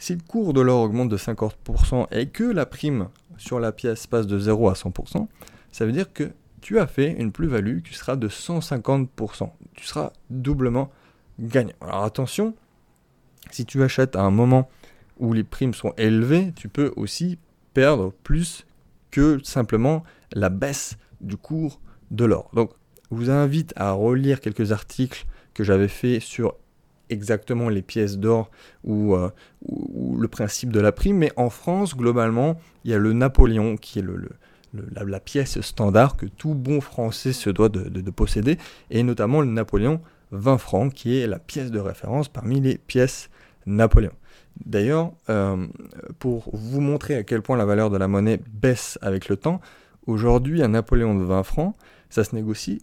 si 0.00 0.14
le 0.14 0.22
cours 0.26 0.54
de 0.54 0.62
l'or 0.62 0.80
augmente 0.80 1.10
de 1.10 1.18
50% 1.18 2.06
et 2.10 2.26
que 2.30 2.42
la 2.42 2.66
prime 2.66 3.08
sur 3.36 3.60
la 3.60 3.70
pièce 3.70 4.06
passe 4.06 4.26
de 4.26 4.38
0 4.38 4.70
à 4.70 4.72
100%, 4.72 5.28
ça 5.70 5.86
veut 5.86 5.92
dire 5.92 6.12
que 6.12 6.32
tu 6.62 6.78
as 6.78 6.86
fait 6.86 7.12
une 7.12 7.32
plus-value 7.32 7.82
qui 7.82 7.94
sera 7.94 8.16
de 8.16 8.28
150%. 8.28 9.50
Tu 9.74 9.84
seras 9.84 10.12
doublement 10.30 10.90
gagnant. 11.38 11.74
Alors 11.82 12.04
attention, 12.04 12.54
si 13.50 13.66
tu 13.66 13.82
achètes 13.82 14.16
à 14.16 14.22
un 14.22 14.30
moment 14.30 14.70
où 15.18 15.34
les 15.34 15.44
primes 15.44 15.74
sont 15.74 15.92
élevées, 15.98 16.52
tu 16.56 16.68
peux 16.68 16.92
aussi 16.96 17.38
perdre 17.74 18.12
plus 18.24 18.66
que 19.10 19.38
simplement 19.44 20.02
la 20.32 20.48
baisse 20.48 20.96
du 21.20 21.36
cours 21.36 21.78
de 22.10 22.24
l'or. 22.24 22.50
Donc, 22.54 22.70
je 23.10 23.16
vous 23.16 23.30
invite 23.30 23.74
à 23.76 23.92
relire 23.92 24.40
quelques 24.40 24.72
articles 24.72 25.26
que 25.52 25.62
j'avais 25.62 25.88
fait 25.88 26.20
sur 26.20 26.54
exactement 27.10 27.68
les 27.68 27.82
pièces 27.82 28.18
d'or 28.18 28.50
euh, 28.88 29.28
ou, 29.62 30.16
le 30.18 30.28
principe 30.28 30.70
de 30.70 30.80
la 30.80 30.92
prime, 30.92 31.18
mais 31.18 31.32
en 31.36 31.50
France, 31.50 31.96
globalement, 31.96 32.58
il 32.84 32.90
y 32.90 32.94
a 32.94 32.98
le 32.98 33.12
Napoléon 33.12 33.76
qui 33.76 33.98
est 33.98 34.04
la, 34.72 35.20
pièce 35.20 35.60
standard 35.60 36.16
que 36.16 36.26
tout 36.26 36.54
bon 36.54 36.80
français 36.80 37.32
se 37.32 37.50
doit 37.50 37.68
de, 37.68 38.10
posséder, 38.10 38.58
et 38.90 39.02
notamment 39.02 39.40
le 39.40 39.48
Napoléon 39.48 40.00
20 40.32 40.58
francs, 40.58 40.94
qui 40.94 41.18
est 41.18 41.26
la 41.26 41.38
pièce 41.38 41.70
de 41.70 41.80
référence 41.80 42.28
parmi 42.28 42.60
les 42.60 42.78
pièces 42.78 43.30
Napoléon. 43.66 44.12
D'ailleurs, 44.64 45.12
euh, 45.28 45.66
pour 46.18 46.50
vous 46.52 46.80
montrer 46.80 47.16
à 47.16 47.22
quel 47.22 47.42
point 47.42 47.56
la 47.56 47.64
valeur 47.64 47.90
de 47.90 47.96
la 47.96 48.08
monnaie 48.08 48.40
baisse 48.52 48.98
avec 49.02 49.28
le 49.28 49.36
temps, 49.36 49.60
aujourd'hui, 50.06 50.62
un 50.62 50.68
Napoléon 50.68 51.14
de 51.14 51.24
20 51.24 51.42
francs, 51.42 51.74
ça 52.08 52.24
se 52.24 52.34
négocie 52.34 52.82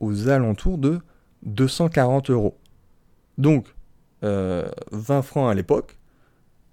aux 0.00 0.28
alentours 0.28 0.78
de 0.78 1.00
240 1.42 2.30
euros. 2.30 2.56
Donc, 3.38 3.66
20 4.22 4.28
euh, 4.28 5.22
francs 5.22 5.50
à 5.50 5.54
l'époque, 5.54 5.96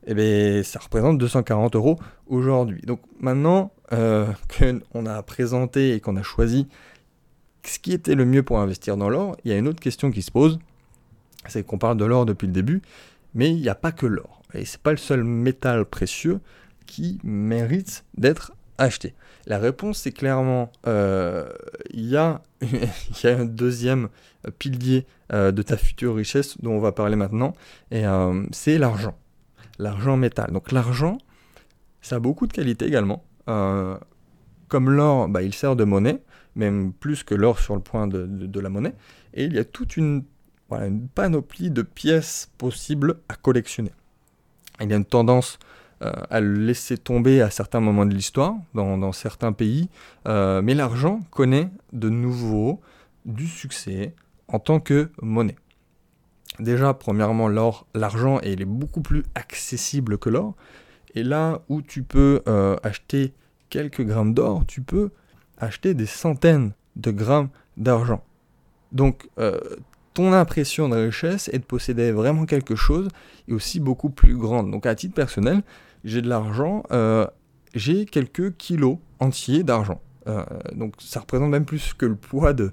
eh 0.08 0.14
bien, 0.14 0.62
ça 0.64 0.80
représente 0.80 1.18
240 1.18 1.76
euros 1.76 2.00
aujourd'hui. 2.28 2.82
Donc 2.82 3.02
maintenant 3.20 3.72
euh, 3.94 4.28
qu'on 4.92 5.06
a 5.06 5.24
présenté 5.24 5.94
et 5.94 6.00
qu'on 6.00 6.16
a 6.16 6.24
choisi 6.24 6.68
ce 7.64 7.80
qui 7.80 7.94
était 7.94 8.16
le 8.16 8.26
mieux 8.26 8.44
pour 8.44 8.60
investir 8.60 8.98
dans 8.98 9.10
l'or, 9.10 9.38
il 9.44 9.52
y 9.52 9.54
a 9.54 9.58
une 9.58 9.68
autre 9.68 9.80
question 9.80 10.12
qui 10.12 10.22
se 10.22 10.32
pose, 10.32 10.60
c'est 11.48 11.66
qu'on 11.66 11.78
parle 11.78 11.98
de 11.98 12.06
l'or 12.06 12.26
depuis 12.26 12.48
le 12.48 12.54
début, 12.54 12.82
Mais 13.34 13.50
il 13.50 13.62
n'y 13.62 13.70
a 13.70 13.76
pas 13.76 13.92
que 13.92 14.06
l'or. 14.06 14.42
Et 14.54 14.66
c'est 14.66 14.82
pas 14.82 14.92
le 14.92 14.98
seul 14.98 15.24
métal 15.24 15.86
précieux 15.86 16.40
qui 16.86 17.20
mérite 17.24 18.06
d'être 18.18 18.54
acheté. 18.78 19.14
La 19.48 19.60
réponse, 19.60 20.00
c'est 20.00 20.12
clairement, 20.12 20.72
euh, 20.88 21.48
il 21.92 22.06
y, 22.06 22.18
a, 22.18 22.42
y 22.62 23.28
a 23.28 23.38
un 23.38 23.46
deuxième 23.46 24.10
pilier 24.60 25.06
euh, 25.32 25.52
de 25.52 25.62
ta 25.62 25.78
future 25.78 26.16
richesse 26.16 26.60
dont 26.62 26.72
on 26.72 26.80
va 26.80 26.92
parler 26.92 27.16
maintenant, 27.16 27.54
et 27.92 28.06
euh, 28.06 28.44
c'est 28.52 28.78
l'argent. 28.78 29.16
L'argent 29.78 30.18
métal. 30.18 30.52
Donc 30.52 30.72
l'argent, 30.72 31.18
ça 32.02 32.18
a 32.18 32.20
beaucoup 32.20 32.48
de 32.48 32.54
qualités 32.54 32.86
également. 32.86 33.24
comme 33.46 34.90
l'or, 34.90 35.28
bah, 35.28 35.44
il 35.44 35.54
sert 35.54 35.76
de 35.76 35.84
monnaie, 35.84 36.22
même 36.56 36.94
plus 36.94 37.24
que 37.24 37.36
l'or 37.36 37.60
sur 37.60 37.76
le 37.76 37.82
point 37.82 38.08
de, 38.08 38.60
la 38.60 38.70
monnaie, 38.70 38.96
et 39.34 39.44
il 39.44 39.54
y 39.54 39.60
a 39.60 39.66
toute 39.66 39.98
une, 39.98 40.24
une 40.72 41.08
panoplie 41.08 41.70
de 41.70 41.82
pièces 41.82 42.50
possibles 42.58 43.18
à 43.30 43.36
collectionner. 43.36 43.92
Il 44.82 44.90
y 44.90 44.94
a 44.94 44.98
une 44.98 45.06
tendance 45.06 45.60
euh, 45.64 45.65
à 46.02 46.40
le 46.40 46.54
laisser 46.54 46.98
tomber 46.98 47.42
à 47.42 47.50
certains 47.50 47.80
moments 47.80 48.06
de 48.06 48.14
l'histoire, 48.14 48.56
dans, 48.74 49.12
certains 49.12 49.54
pays, 49.54 49.90
euh, 50.28 50.62
mais 50.62 50.74
l'argent 50.74 51.22
connaît 51.32 51.70
de 51.94 52.10
nouveau 52.10 52.82
du 53.26 53.48
succès 53.48 54.14
en 54.48 54.60
tant 54.60 54.80
que 54.80 55.10
monnaie. 55.22 55.56
Déjà, 56.60 56.94
premièrement, 56.94 57.48
l'or, 57.48 57.88
l'argent, 57.94 58.40
il 58.42 58.62
est 58.62 58.66
beaucoup 58.66 59.02
plus 59.02 59.24
accessible 59.36 60.18
que 60.18 60.30
l'or. 60.30 60.56
Et 61.16 61.24
là 61.24 61.62
où 61.70 61.82
tu 61.82 62.04
peux 62.04 62.42
euh, 62.48 62.76
acheter 62.84 63.34
quelques 63.70 64.02
grammes 64.02 64.34
d'or, 64.34 64.66
tu 64.68 64.82
peux 64.82 65.12
acheter 65.58 65.94
des 65.94 66.06
centaines 66.06 66.74
de 66.96 67.12
grammes 67.12 67.50
d'argent. 67.78 68.24
Donc, 68.92 69.28
ton 70.16 70.34
impression 70.34 70.90
de 70.90 70.96
richesse 70.96 71.50
est 71.54 71.60
de 71.60 71.64
posséder 71.64 72.12
vraiment 72.12 72.46
quelque 72.46 72.76
chose 72.76 73.10
et 73.48 73.54
aussi 73.54 73.80
beaucoup 73.80 74.10
plus 74.10 74.36
grande. 74.36 74.72
Donc, 74.72 74.88
à 74.88 74.96
titre 74.96 75.14
personnel, 75.14 75.62
j'ai 76.06 76.22
de 76.22 76.30
l'argent, 76.30 76.84
euh, 76.92 77.28
j'ai 77.74 78.06
quelques 78.06 78.56
kilos 78.56 78.98
entiers 79.20 79.64
d'argent. 79.64 80.02
Euh, 80.28 80.44
donc 80.74 80.96
ça 81.00 81.20
représente 81.20 81.50
même 81.52 81.66
plus 81.66 81.94
que 81.94 82.06
le 82.06 82.16
poids 82.16 82.54
de, 82.54 82.72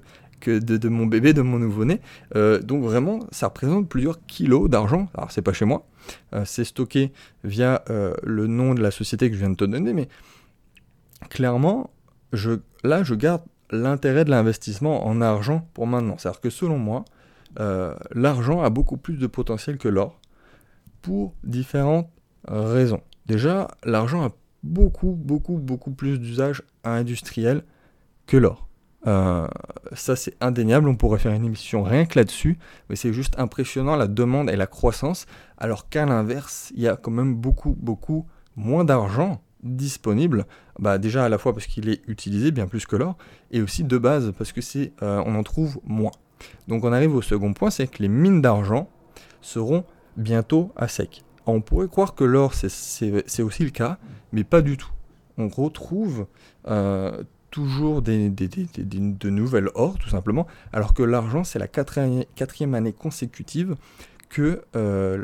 mon 0.87 1.05
bébé, 1.05 1.33
de 1.33 1.41
mon 1.41 1.59
nouveau-né. 1.59 1.99
Euh, 2.35 2.59
donc 2.59 2.83
vraiment, 2.83 3.19
ça 3.31 3.47
représente 3.47 3.89
plusieurs 3.89 4.25
kilos 4.25 4.69
d'argent. 4.69 5.09
Alors 5.15 5.31
c'est 5.31 5.41
pas 5.41 5.53
chez 5.53 5.65
moi, 5.65 5.85
c'est 6.45 6.63
stocké 6.63 7.11
via 7.43 7.83
le 8.23 8.47
nom 8.47 8.73
de 8.73 8.81
la 8.81 8.91
société 8.91 9.29
que 9.29 9.35
je 9.35 9.39
viens 9.39 9.49
de 9.49 9.55
te 9.55 9.65
donner, 9.65 9.93
mais 9.93 10.07
clairement, 11.29 11.89
je, 12.31 12.51
là 12.83 13.03
je 13.03 13.15
garde 13.15 13.41
l'intérêt 13.71 14.25
de 14.25 14.29
l'investissement 14.29 15.07
en 15.07 15.21
argent 15.21 15.67
pour 15.73 15.87
maintenant. 15.87 16.17
C'est-à-dire 16.17 16.41
que 16.41 16.49
selon 16.49 16.77
moi, 16.77 17.03
l'argent 17.57 18.61
a 18.61 18.69
beaucoup 18.69 18.97
plus 18.97 19.17
de 19.17 19.27
potentiel 19.27 19.77
que 19.77 19.87
l'or 19.87 20.19
pour 21.01 21.33
différentes 21.43 22.09
raisons. 22.47 23.01
Déjà, 23.25 23.67
l'argent 23.83 24.23
a 24.23 24.31
beaucoup, 24.63 25.11
beaucoup, 25.11 25.57
beaucoup 25.57 25.91
plus 25.91 26.19
d'usage 26.19 26.63
industriel 26.83 27.63
que 28.25 28.37
l'or. 28.37 28.67
Euh, 29.05 29.47
ça, 29.93 30.15
c'est 30.15 30.35
indéniable. 30.41 30.87
On 30.87 30.95
pourrait 30.95 31.19
faire 31.19 31.33
une 31.33 31.45
émission 31.45 31.83
rien 31.83 32.05
que 32.05 32.17
là-dessus, 32.17 32.57
mais 32.89 32.95
c'est 32.95 33.13
juste 33.13 33.37
impressionnant 33.37 33.95
la 33.95 34.07
demande 34.07 34.49
et 34.49 34.55
la 34.55 34.67
croissance, 34.67 35.25
alors 35.57 35.89
qu'à 35.89 36.05
l'inverse, 36.05 36.71
il 36.75 36.81
y 36.81 36.87
a 36.87 36.95
quand 36.95 37.11
même 37.11 37.35
beaucoup, 37.35 37.75
beaucoup 37.79 38.25
moins 38.55 38.85
d'argent 38.85 39.41
disponible. 39.61 40.45
Bah, 40.79 40.97
déjà 40.97 41.25
à 41.25 41.29
la 41.29 41.37
fois 41.37 41.53
parce 41.53 41.67
qu'il 41.67 41.89
est 41.89 42.01
utilisé 42.07 42.51
bien 42.51 42.67
plus 42.67 42.85
que 42.85 42.95
l'or, 42.95 43.17
et 43.51 43.61
aussi 43.61 43.83
de 43.83 43.97
base 43.97 44.33
parce 44.37 44.51
que 44.51 44.61
c'est, 44.61 44.93
euh, 45.01 45.21
on 45.25 45.35
en 45.35 45.43
trouve 45.43 45.79
moins. 45.85 46.11
Donc 46.67 46.83
on 46.83 46.93
arrive 46.93 47.15
au 47.15 47.21
second 47.21 47.53
point, 47.53 47.69
c'est 47.69 47.87
que 47.87 48.01
les 48.01 48.09
mines 48.09 48.41
d'argent 48.41 48.89
seront 49.41 49.83
bientôt 50.17 50.71
à 50.75 50.87
sec. 50.87 51.23
On 51.45 51.61
pourrait 51.61 51.87
croire 51.87 52.15
que 52.15 52.23
l'or, 52.23 52.53
c'est 52.53 53.41
aussi 53.41 53.63
le 53.63 53.69
cas, 53.69 53.97
mais 54.31 54.43
pas 54.43 54.61
du 54.61 54.77
tout. 54.77 54.91
On 55.37 55.49
retrouve 55.49 56.27
euh, 56.67 57.23
toujours 57.51 58.01
de 58.01 59.29
nouvelles 59.29 59.69
or, 59.75 59.97
tout 59.99 60.09
simplement, 60.09 60.47
alors 60.71 60.93
que 60.93 61.03
l'argent, 61.03 61.43
c'est 61.43 61.59
la 61.59 61.67
quatrième, 61.67 62.73
année 62.73 62.93
consécutive 62.93 63.75
que, 64.29 64.63
euh, 64.75 65.23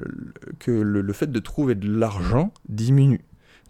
que 0.60 0.72
le, 0.72 1.14
fait 1.14 1.32
de 1.32 1.40
trouver 1.40 1.76
de 1.76 1.90
l'argent 1.90 2.54
diminue. 2.68 3.22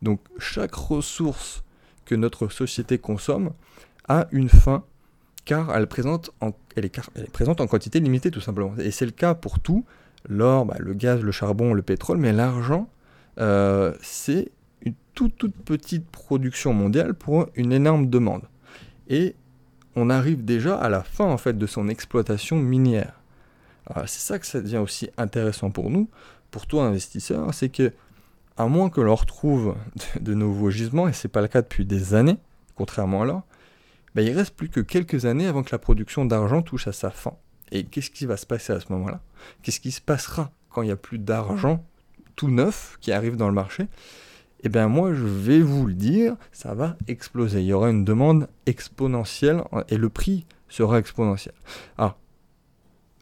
Donc 0.02 0.22
chaque 0.40 0.76
ressource 0.76 1.64
que 2.06 2.16
notre 2.16 2.50
société 2.50 2.98
consomme 2.98 3.52
a 4.08 4.28
une 4.32 4.50
fin, 4.50 4.84
car 5.50 5.76
elle, 5.76 5.88
présente 5.88 6.30
est, 6.76 7.32
présente 7.32 7.60
en 7.60 7.66
quantité 7.66 8.00
limitée, 8.00 8.30
tout 8.30 8.40
simplement. 8.40 8.76
Et 8.78 8.92
c'est 8.92 9.08
le 9.08 9.12
cas 9.12 9.34
pour 9.34 9.60
tout, 9.60 9.84
l'or, 10.28 10.64
bah, 10.64 10.76
le 10.78 10.94
gaz, 10.94 11.22
le 11.22 11.32
charbon, 11.32 11.74
le 11.74 11.82
pétrole, 11.82 12.20
mais 12.20 12.32
l'argent, 12.32 12.88
euh, 13.40 13.96
c'est 14.00 14.52
une 14.84 14.94
toute, 15.16 15.36
toute 15.40 15.56
petite 15.56 16.08
production 16.08 16.72
mondiale 16.72 17.16
pour 17.16 17.48
une 17.56 17.72
énorme 17.72 18.12
demande. 18.12 18.44
Et 19.08 19.34
on 19.96 20.12
arrive 20.12 20.46
déjà 20.46 20.78
à 20.78 20.88
la 20.88 21.02
fin 21.02 21.26
en 21.26 21.40
fait 21.40 21.58
de 21.58 21.66
son 21.66 21.90
exploitation 21.90 22.56
minière. 22.58 23.20
C'est 24.06 24.20
ça 24.20 24.38
que 24.38 24.46
ça 24.46 24.62
devient 24.62 24.78
aussi 24.78 25.10
intéressant 25.18 25.72
pour 25.72 25.90
nous, 25.90 26.12
pour 26.52 26.68
toi 26.68 26.84
investisseur, 26.84 27.52
c'est 27.56 27.70
que 27.70 27.92
à 28.56 28.68
moins 28.68 28.92
que 28.92 29.02
l'on 29.02 29.16
retrouve 29.16 29.74
de, 30.22 30.36
nouveaux 30.36 30.70
gisements, 30.70 31.08
et 31.08 31.14
c'est 31.14 31.28
pas 31.28 31.42
le 31.42 31.48
cas 31.48 31.64
depuis 31.64 31.86
des 31.86 32.14
années, 32.14 32.38
contrairement 32.76 33.24
à 33.24 33.26
l'or, 33.26 33.42
bah, 34.16 34.22
il 34.22 34.32
reste 34.32 34.56
plus 34.56 34.70
que 34.70 34.80
quelques 34.80 35.26
années 35.26 35.48
avant 35.48 35.64
que 35.64 35.72
la 35.72 35.80
production 35.80 36.26
d'argent 36.26 36.62
touche 36.62 36.88
à 36.88 36.92
sa 36.92 37.10
fin. 37.10 37.34
Et 37.72 37.84
qu'est-ce 37.84 38.10
qui 38.10 38.26
va 38.26 38.38
se 38.38 38.46
passer 38.46 38.74
à 38.74 38.80
ce 38.80 38.92
moment-là? 38.92 39.22
Qu'est-ce 39.62 39.80
qui 39.80 39.92
se 39.92 40.02
passera 40.02 40.52
quand 40.70 40.82
il 40.82 40.86
n'y 40.86 40.92
a 40.92 40.98
plus 40.98 41.20
d'argent 41.20 41.86
tout 42.36 42.50
neuf 42.50 42.98
qui 43.02 43.12
arrive 43.12 43.36
dans 43.36 43.48
le 43.48 43.54
marché? 43.54 43.88
Eh 44.62 44.70
bien 44.70 44.88
moi 44.88 45.14
je 45.14 45.24
vais 45.24 45.62
vous 45.62 45.86
le 45.86 45.94
dire, 45.94 46.36
ça 46.52 46.74
va 46.74 46.98
exploser. 47.08 47.62
Il 47.62 47.68
y 47.68 47.74
aura 47.74 47.90
une 47.90 48.04
demande 48.04 48.48
exponentielle 48.66 49.64
et 49.88 49.98
le 49.98 50.10
prix 50.10 50.46
sera 50.68 51.00
exponentiel. 51.00 51.56
Ah, 51.98 52.18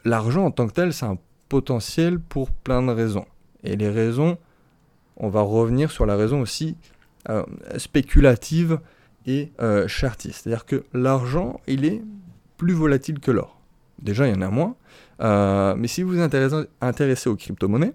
l'argent 0.04 0.46
en 0.46 0.52
tant 0.52 0.68
que 0.68 0.74
tel, 0.74 0.94
c'est 0.94 1.06
un 1.06 1.18
potentiel 1.50 2.20
pour 2.20 2.52
plein 2.52 2.82
de 2.82 2.92
raisons. 2.92 3.26
Et 3.64 3.76
les 3.76 3.90
raisons, 3.90 4.38
on 5.18 5.30
va 5.30 5.42
revenir 5.42 5.92
sur 5.92 6.06
la 6.06 6.16
raison 6.16 6.42
aussi 6.42 6.78
euh, 7.30 7.44
spéculative 7.78 8.80
et 9.28 9.52
euh. 9.62 9.88
C'est-à-dire 9.88 10.66
que 10.66 10.84
l'argent, 10.94 11.60
il 11.68 11.86
est 11.86 12.02
plus 12.58 12.74
volatile 12.74 13.20
que 13.20 13.30
l'or. 13.30 13.60
Déjà, 14.02 14.28
il 14.28 14.34
y 14.34 14.38
en 14.38 14.42
a 14.42 14.50
moins. 14.50 14.76
Euh, 15.22 15.76
mais 15.78 15.88
si 15.88 16.02
vous 16.02 16.14
vous 16.14 16.20
intéressez, 16.22 17.30
aux 17.30 17.36
crypto-monnaies, 17.36 17.94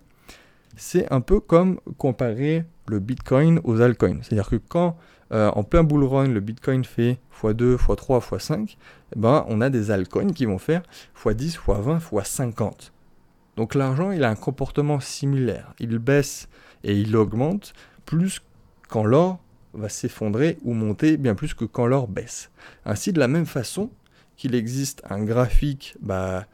c'est 0.76 1.10
un 1.12 1.20
peu 1.20 1.40
comme 1.40 1.80
comparer 1.96 2.64
le 2.86 2.98
Bitcoin 2.98 3.60
aux 3.64 3.80
altcoins. 3.80 4.18
C'est-à-dire 4.22 4.48
que 4.48 4.56
quand 4.56 4.96
euh, 5.32 5.50
en 5.50 5.64
plein 5.64 5.82
bull 5.82 6.04
run, 6.04 6.28
le 6.28 6.40
Bitcoin 6.40 6.84
fait 6.84 7.18
x2, 7.40 7.76
x3, 7.76 8.20
x5, 8.20 8.76
ben, 9.16 9.44
on 9.48 9.60
a 9.60 9.70
des 9.70 9.90
altcoins 9.90 10.32
qui 10.32 10.44
vont 10.44 10.58
faire 10.58 10.82
x10, 11.24 11.58
x20, 11.58 12.00
x50. 12.00 12.90
Donc 13.56 13.74
l'argent, 13.74 14.10
il 14.10 14.24
a 14.24 14.30
un 14.30 14.34
comportement 14.34 15.00
similaire. 15.00 15.74
Il 15.78 15.98
baisse 15.98 16.48
et 16.84 16.96
il 16.98 17.16
augmente 17.16 17.74
plus 18.04 18.42
quand 18.88 19.04
l'or 19.04 19.41
va 19.74 19.88
s'effondrer 19.88 20.58
ou 20.62 20.74
monter 20.74 21.16
bien 21.16 21.34
plus 21.34 21.54
que 21.54 21.64
quand 21.64 21.86
l'or 21.86 22.08
baisse. 22.08 22.50
Ainsi, 22.84 23.12
de 23.12 23.18
la 23.18 23.28
même 23.28 23.46
façon, 23.46 23.90
qu'il 24.36 24.54
existe 24.54 25.02
un 25.08 25.22
graphique 25.22 25.96
bah, 26.00 26.46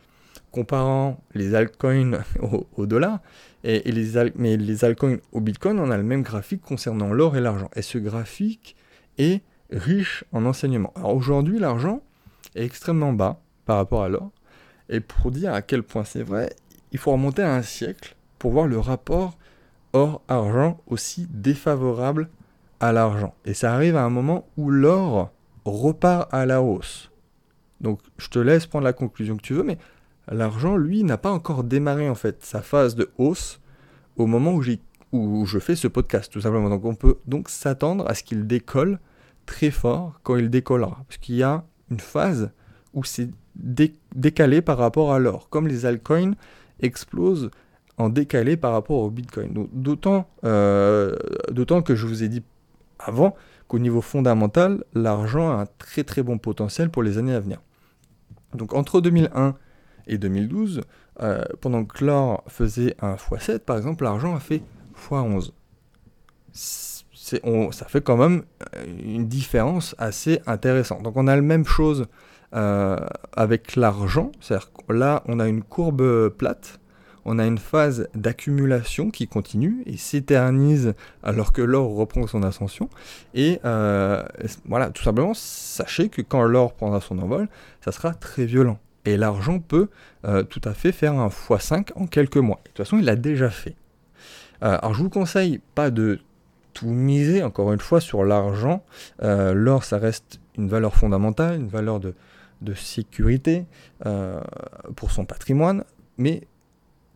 comparant 0.50 1.22
les 1.34 1.54
altcoins 1.54 2.22
au, 2.76 2.86
dollar, 2.86 3.20
et, 3.64 3.90
les 3.90 4.30
mais 4.36 4.56
les 4.56 4.84
altcoins 4.84 5.18
au 5.32 5.40
bitcoin, 5.40 5.78
on 5.78 5.90
a 5.90 5.96
le 5.96 6.02
même 6.02 6.22
graphique 6.22 6.62
concernant 6.62 7.12
l'or 7.12 7.36
et 7.36 7.40
l'argent. 7.40 7.70
Et 7.74 7.82
ce 7.82 7.98
graphique 7.98 8.76
est 9.18 9.42
riche 9.70 10.24
en 10.32 10.44
enseignements. 10.46 10.92
Alors 10.96 11.14
aujourd'hui, 11.14 11.58
l'argent 11.58 12.02
est 12.54 12.64
extrêmement 12.64 13.12
bas 13.12 13.40
par 13.66 13.76
rapport 13.76 14.02
à 14.02 14.08
l'or. 14.08 14.30
Et 14.88 15.00
pour 15.00 15.30
dire 15.30 15.52
à 15.52 15.62
quel 15.62 15.82
point 15.82 16.04
c'est 16.04 16.22
vrai, 16.22 16.54
il 16.92 16.98
faut 16.98 17.12
remonter 17.12 17.42
à 17.42 17.54
un 17.54 17.62
siècle 17.62 18.16
pour 18.38 18.52
voir 18.52 18.66
le 18.66 18.78
rapport 18.78 19.36
or-argent 19.92 20.80
aussi 20.86 21.26
défavorable 21.30 22.28
à 22.80 22.92
l'argent. 22.92 23.34
Et 23.44 23.54
ça 23.54 23.74
arrive 23.74 23.96
à 23.96 24.04
un 24.04 24.10
moment 24.10 24.46
où 24.56 24.70
l'or 24.70 25.30
repart 25.64 26.32
à 26.32 26.46
la 26.46 26.62
hausse. 26.62 27.10
Donc 27.80 28.00
je 28.18 28.28
te 28.28 28.38
laisse 28.38 28.66
prendre 28.66 28.84
la 28.84 28.92
conclusion 28.92 29.36
que 29.36 29.42
tu 29.42 29.54
veux, 29.54 29.62
mais 29.62 29.78
l'argent, 30.30 30.76
lui, 30.76 31.04
n'a 31.04 31.18
pas 31.18 31.30
encore 31.30 31.64
démarré 31.64 32.08
en 32.08 32.14
fait 32.14 32.44
sa 32.44 32.62
phase 32.62 32.94
de 32.94 33.10
hausse 33.18 33.60
au 34.16 34.26
moment 34.26 34.52
où, 34.52 34.62
où 35.12 35.46
je 35.46 35.58
fais 35.58 35.76
ce 35.76 35.88
podcast, 35.88 36.32
tout 36.32 36.40
simplement. 36.40 36.70
Donc 36.70 36.84
on 36.84 36.94
peut 36.94 37.18
donc 37.26 37.48
s'attendre 37.48 38.08
à 38.08 38.14
ce 38.14 38.22
qu'il 38.22 38.46
décolle 38.46 38.98
très 39.46 39.70
fort 39.70 40.20
quand 40.22 40.36
il 40.36 40.50
décollera. 40.50 41.04
Parce 41.08 41.18
qu'il 41.18 41.36
y 41.36 41.42
a 41.42 41.64
une 41.90 42.00
phase 42.00 42.50
où 42.94 43.04
c'est 43.04 43.30
décalé 44.14 44.62
par 44.62 44.78
rapport 44.78 45.12
à 45.12 45.18
l'or, 45.18 45.48
comme 45.48 45.68
les 45.68 45.86
altcoins 45.86 46.32
explosent 46.80 47.50
en 47.96 48.08
décalé 48.08 48.56
par 48.56 48.72
rapport 48.72 48.98
au 48.98 49.10
Bitcoin. 49.10 49.68
Euh, 50.44 51.16
d'autant 51.50 51.82
que 51.82 51.94
je 51.96 52.06
vous 52.06 52.22
ai 52.22 52.28
dit 52.28 52.44
avant 52.98 53.34
qu'au 53.68 53.78
niveau 53.78 54.00
fondamental, 54.00 54.84
l'argent 54.94 55.50
a 55.50 55.62
un 55.62 55.66
très 55.78 56.04
très 56.04 56.22
bon 56.22 56.38
potentiel 56.38 56.90
pour 56.90 57.02
les 57.02 57.18
années 57.18 57.34
à 57.34 57.40
venir. 57.40 57.60
Donc 58.54 58.72
entre 58.72 59.00
2001 59.00 59.54
et 60.06 60.18
2012, 60.18 60.82
pendant 61.60 61.84
que 61.84 62.04
l'or 62.04 62.42
faisait 62.46 62.94
un 63.00 63.14
x7, 63.16 63.58
par 63.60 63.76
exemple, 63.76 64.04
l'argent 64.04 64.34
a 64.34 64.40
fait 64.40 64.62
x11. 64.96 65.50
On, 67.42 67.72
ça 67.72 67.84
fait 67.86 68.00
quand 68.00 68.16
même 68.16 68.44
une 68.86 69.28
différence 69.28 69.94
assez 69.98 70.40
intéressante. 70.46 71.02
Donc 71.02 71.16
on 71.16 71.26
a 71.26 71.36
la 71.36 71.42
même 71.42 71.66
chose 71.66 72.06
avec 72.52 73.76
l'argent, 73.76 74.32
c'est-à-dire 74.40 74.70
là 74.88 75.22
on 75.26 75.38
a 75.38 75.46
une 75.46 75.62
courbe 75.62 76.30
plate 76.30 76.80
on 77.28 77.38
a 77.38 77.46
une 77.46 77.58
phase 77.58 78.08
d'accumulation 78.14 79.10
qui 79.10 79.28
continue 79.28 79.82
et 79.84 79.98
s'éternise 79.98 80.94
alors 81.22 81.52
que 81.52 81.60
l'or 81.60 81.94
reprend 81.94 82.26
son 82.26 82.42
ascension. 82.42 82.88
Et 83.34 83.60
euh, 83.66 84.24
voilà, 84.64 84.88
tout 84.88 85.02
simplement, 85.02 85.34
sachez 85.34 86.08
que 86.08 86.22
quand 86.22 86.42
l'or 86.42 86.72
prendra 86.72 87.02
son 87.02 87.18
envol, 87.18 87.48
ça 87.84 87.92
sera 87.92 88.14
très 88.14 88.46
violent. 88.46 88.78
Et 89.04 89.18
l'argent 89.18 89.58
peut 89.58 89.88
euh, 90.24 90.42
tout 90.42 90.62
à 90.64 90.72
fait 90.72 90.90
faire 90.90 91.12
un 91.14 91.28
x5 91.28 91.90
en 91.96 92.06
quelques 92.06 92.38
mois. 92.38 92.60
de 92.64 92.68
toute 92.70 92.78
façon, 92.78 92.98
il 92.98 93.04
l'a 93.04 93.16
déjà 93.16 93.50
fait. 93.50 93.76
Euh, 94.62 94.78
alors 94.80 94.94
je 94.94 95.02
vous 95.02 95.10
conseille 95.10 95.60
pas 95.74 95.90
de 95.90 96.20
tout 96.72 96.88
miser, 96.88 97.42
encore 97.42 97.74
une 97.74 97.80
fois, 97.80 98.00
sur 98.00 98.24
l'argent. 98.24 98.82
L'or, 99.20 99.84
ça 99.84 99.98
reste 99.98 100.40
une 100.56 100.68
valeur 100.68 100.94
fondamentale, 100.94 101.56
une 101.56 101.68
valeur 101.68 102.00
de, 102.00 102.14
de 102.62 102.72
sécurité 102.72 103.66
pour 104.94 105.10
son 105.10 105.24
patrimoine. 105.24 105.84
Mais 106.16 106.46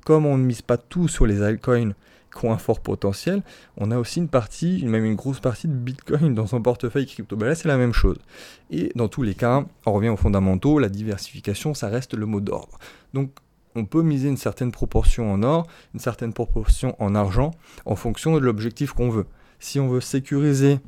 comme 0.04 0.26
on 0.26 0.38
ne 0.38 0.44
mise 0.44 0.62
pas 0.62 0.76
tout 0.76 1.08
sur 1.08 1.26
les 1.26 1.42
altcoins 1.42 1.92
qui 2.34 2.46
ont 2.46 2.52
un 2.52 2.58
fort 2.58 2.80
potentiel, 2.80 3.42
on 3.76 3.90
a 3.90 3.98
aussi 3.98 4.18
une 4.18 4.28
partie, 4.28 4.84
même 4.86 5.04
une 5.04 5.16
grosse 5.16 5.40
partie 5.40 5.68
de 5.68 5.74
Bitcoin 5.74 6.34
dans 6.34 6.46
son 6.46 6.62
portefeuille 6.62 7.06
crypto. 7.06 7.36
Ben 7.36 7.54
c'est 7.54 7.68
la 7.68 7.76
même 7.76 7.92
chose. 7.92 8.18
Et 8.70 8.90
dans 8.94 9.08
tous 9.08 9.22
les 9.22 9.34
cas, 9.34 9.64
on 9.86 9.92
revient 9.92 10.08
aux 10.08 10.16
fondamentaux, 10.16 10.78
la 10.78 10.88
diversification, 10.88 11.74
ça 11.74 11.88
reste 11.88 12.14
le 12.14 12.26
mot 12.26 12.40
d'ordre. 12.40 12.78
Donc, 13.12 13.30
on 13.74 13.84
peut 13.84 14.02
miser 14.02 14.28
une 14.28 14.36
certaine 14.36 14.70
proportion 14.70 15.32
en 15.32 15.42
or, 15.42 15.66
une 15.94 16.00
certaine 16.00 16.32
proportion 16.32 16.94
en 16.98 17.14
argent, 17.14 17.52
en 17.86 17.96
fonction 17.96 18.34
de 18.34 18.40
l'objectif 18.40 18.92
qu'on 18.92 19.08
veut. 19.08 19.26
Si 19.60 19.80
on 19.80 19.88
veut 19.88 20.00
sécuriser 20.00 20.80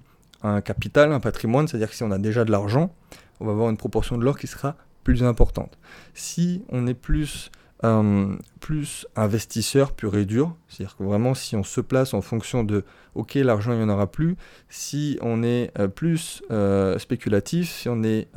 un 0.42 0.60
capital, 0.60 1.12
un 1.12 1.20
patrimoine, 1.20 1.66
c'est-à-dire 1.66 1.88
que 1.88 1.96
si 1.96 2.02
on 2.02 2.10
a 2.10 2.18
déjà 2.18 2.44
de 2.44 2.50
l'argent, 2.50 2.94
on 3.40 3.46
va 3.46 3.52
avoir 3.52 3.70
une 3.70 3.76
proportion 3.76 4.18
de 4.18 4.24
l'or 4.24 4.38
qui 4.38 4.46
sera 4.46 4.76
plus 5.02 5.22
importante. 5.22 5.78
Si 6.14 6.62
on 6.68 6.86
est 6.86 6.94
plus 6.94 7.50
euh, 7.84 8.36
plus 8.60 9.06
investisseur 9.14 9.92
pur 9.92 10.16
et 10.16 10.24
dur. 10.24 10.56
C'est-à-dire 10.68 10.96
que 10.96 11.02
vraiment, 11.02 11.34
si 11.34 11.54
on 11.54 11.62
se 11.62 11.80
place 11.80 12.14
en 12.14 12.22
fonction 12.22 12.64
de 12.64 12.84
OK, 13.14 13.34
l'argent, 13.34 13.72
il 13.72 13.78
n'y 13.78 13.84
en 13.84 13.90
aura 13.90 14.10
plus. 14.10 14.36
Si 14.70 15.18
on 15.20 15.42
est 15.42 15.70
euh, 15.78 15.86
plus 15.86 16.42
euh, 16.50 16.98
spéculatif, 16.98 17.70
si 17.70 17.88
on 17.90 18.02
est 18.02 18.28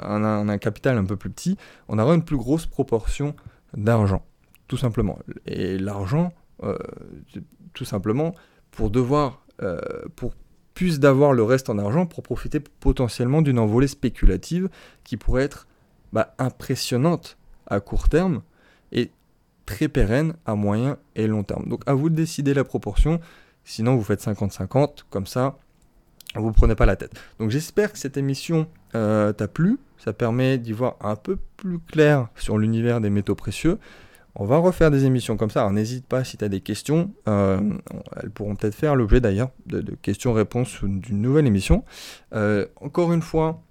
un, 0.00 0.48
un, 0.48 0.58
capital 0.58 0.98
un 0.98 1.04
peu 1.04 1.16
plus 1.16 1.30
petit, 1.30 1.56
on 1.88 1.98
aura 1.98 2.14
une 2.14 2.24
plus 2.24 2.36
grosse 2.36 2.66
proportion 2.66 3.36
d'argent, 3.76 4.24
tout 4.66 4.76
simplement. 4.76 5.18
Et 5.46 5.78
l'argent, 5.78 6.32
tout 7.74 7.84
simplement, 7.84 8.34
pour 8.72 8.90
devoir, 8.90 9.44
pour 10.16 10.34
plus 10.74 10.98
d'avoir 10.98 11.32
le 11.32 11.42
reste 11.42 11.70
en 11.70 11.78
argent, 11.78 12.06
pour 12.06 12.22
profiter 12.22 12.60
potentiellement 12.60 13.42
d'une 13.42 13.58
envolée 13.58 13.88
spéculative 13.88 14.68
qui 15.04 15.16
pourrait 15.16 15.44
être 15.44 15.68
bah, 16.12 16.34
impressionnante 16.38 17.36
à 17.66 17.80
court 17.80 18.08
terme, 18.08 18.42
et 18.92 19.10
très 19.66 19.88
pérenne 19.88 20.34
à 20.46 20.54
moyen 20.54 20.96
et 21.14 21.26
long 21.26 21.42
terme. 21.42 21.68
Donc 21.68 21.82
à 21.86 21.94
vous 21.94 22.10
de 22.10 22.14
décider 22.14 22.54
la 22.54 22.64
proportion, 22.64 23.20
sinon 23.64 23.96
vous 23.96 24.02
faites 24.04 24.22
50-50, 24.24 25.04
comme 25.10 25.26
ça 25.26 25.58
vous 26.34 26.52
prenez 26.52 26.74
pas 26.74 26.86
la 26.86 26.96
tête. 26.96 27.12
Donc 27.38 27.50
j'espère 27.50 27.92
que 27.92 27.98
cette 27.98 28.16
émission 28.16 28.66
euh, 28.94 29.32
t'a 29.32 29.48
plu, 29.48 29.78
ça 29.96 30.12
permet 30.12 30.58
d'y 30.58 30.72
voir 30.72 30.96
un 31.00 31.16
peu 31.16 31.38
plus 31.56 31.78
clair 31.78 32.28
sur 32.36 32.58
l'univers 32.58 33.00
des 33.00 33.10
métaux 33.10 33.34
précieux. 33.34 33.78
On 34.34 34.44
va 34.44 34.58
refaire 34.58 34.90
des 34.90 35.04
émissions 35.04 35.36
comme 35.36 35.50
ça, 35.50 35.60
alors 35.60 35.72
n'hésite 35.72 36.06
pas 36.06 36.22
si 36.22 36.36
tu 36.36 36.44
as 36.44 36.48
des 36.48 36.60
questions, 36.60 37.10
euh, 37.26 37.60
elles 38.22 38.30
pourront 38.30 38.54
peut-être 38.54 38.74
faire 38.74 38.94
l'objet 38.94 39.20
d'ailleurs 39.20 39.50
de, 39.66 39.82
questions-réponses 40.00 40.84
d'une 40.84 41.20
nouvelle 41.20 41.46
émission. 41.46 41.84
Euh, 42.34 42.66
encore 42.76 43.12
une 43.12 43.22
fois, 43.22 43.62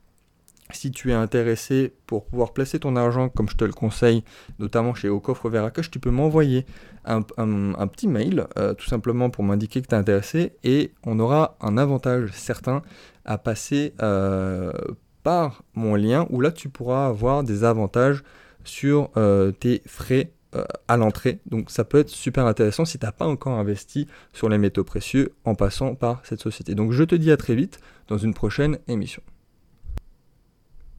si 0.71 0.91
tu 0.91 1.11
es 1.11 1.13
intéressé 1.13 1.93
pour 2.05 2.25
pouvoir 2.25 2.53
placer 2.53 2.79
ton 2.79 2.95
argent 2.95 3.29
comme 3.29 3.49
je 3.49 3.55
te 3.55 3.63
le 3.63 3.73
conseille, 3.73 4.23
notamment 4.59 4.93
chez 4.93 5.09
Au 5.09 5.19
Coffre 5.19 5.49
Veracoche, 5.49 5.91
tu 5.91 5.99
peux 5.99 6.11
m'envoyer 6.11 6.65
un, 7.05 7.21
petit 7.21 8.07
mail, 8.07 8.47
euh, 8.57 8.73
tout 8.73 8.85
simplement 8.85 9.29
pour 9.29 9.43
m'indiquer 9.43 9.81
que 9.81 9.87
tu 9.87 9.95
es 9.95 9.97
intéressé, 9.97 10.53
et 10.63 10.91
on 11.05 11.19
aura 11.19 11.57
un 11.61 11.77
avantage 11.77 12.31
certain 12.33 12.81
à 13.23 13.37
passer 13.37 13.93
euh, 14.01 14.73
par 15.23 15.63
mon 15.73 15.95
lien, 15.95 16.27
où 16.29 16.41
là 16.41 16.51
tu 16.51 16.69
pourras 16.69 17.07
avoir 17.07 17.43
des 17.43 17.63
avantages 17.63 18.23
sur 18.63 19.09
euh, 19.15 19.51
tes 19.51 19.81
frais 19.85 20.31
à 20.87 20.97
l'entrée. 20.97 21.39
Donc 21.45 21.69
ça 21.69 21.83
peut 21.83 21.99
être 21.99 22.09
super 22.09 22.47
intéressant 22.47 22.83
si 22.83 22.97
tu 22.97 23.05
n'as 23.05 23.11
pas 23.11 23.27
encore 23.27 23.59
investi 23.59 24.07
sur 24.33 24.49
les 24.49 24.57
métaux 24.57 24.83
précieux 24.83 25.33
en 25.45 25.53
passant 25.53 25.93
par 25.93 26.25
cette 26.25 26.39
société. 26.39 26.73
Donc 26.73 26.93
je 26.93 27.03
te 27.03 27.13
dis 27.13 27.31
à 27.31 27.37
très 27.37 27.53
vite 27.53 27.79
dans 28.07 28.17
une 28.17 28.33
prochaine 28.33 28.79
émission. 28.87 29.21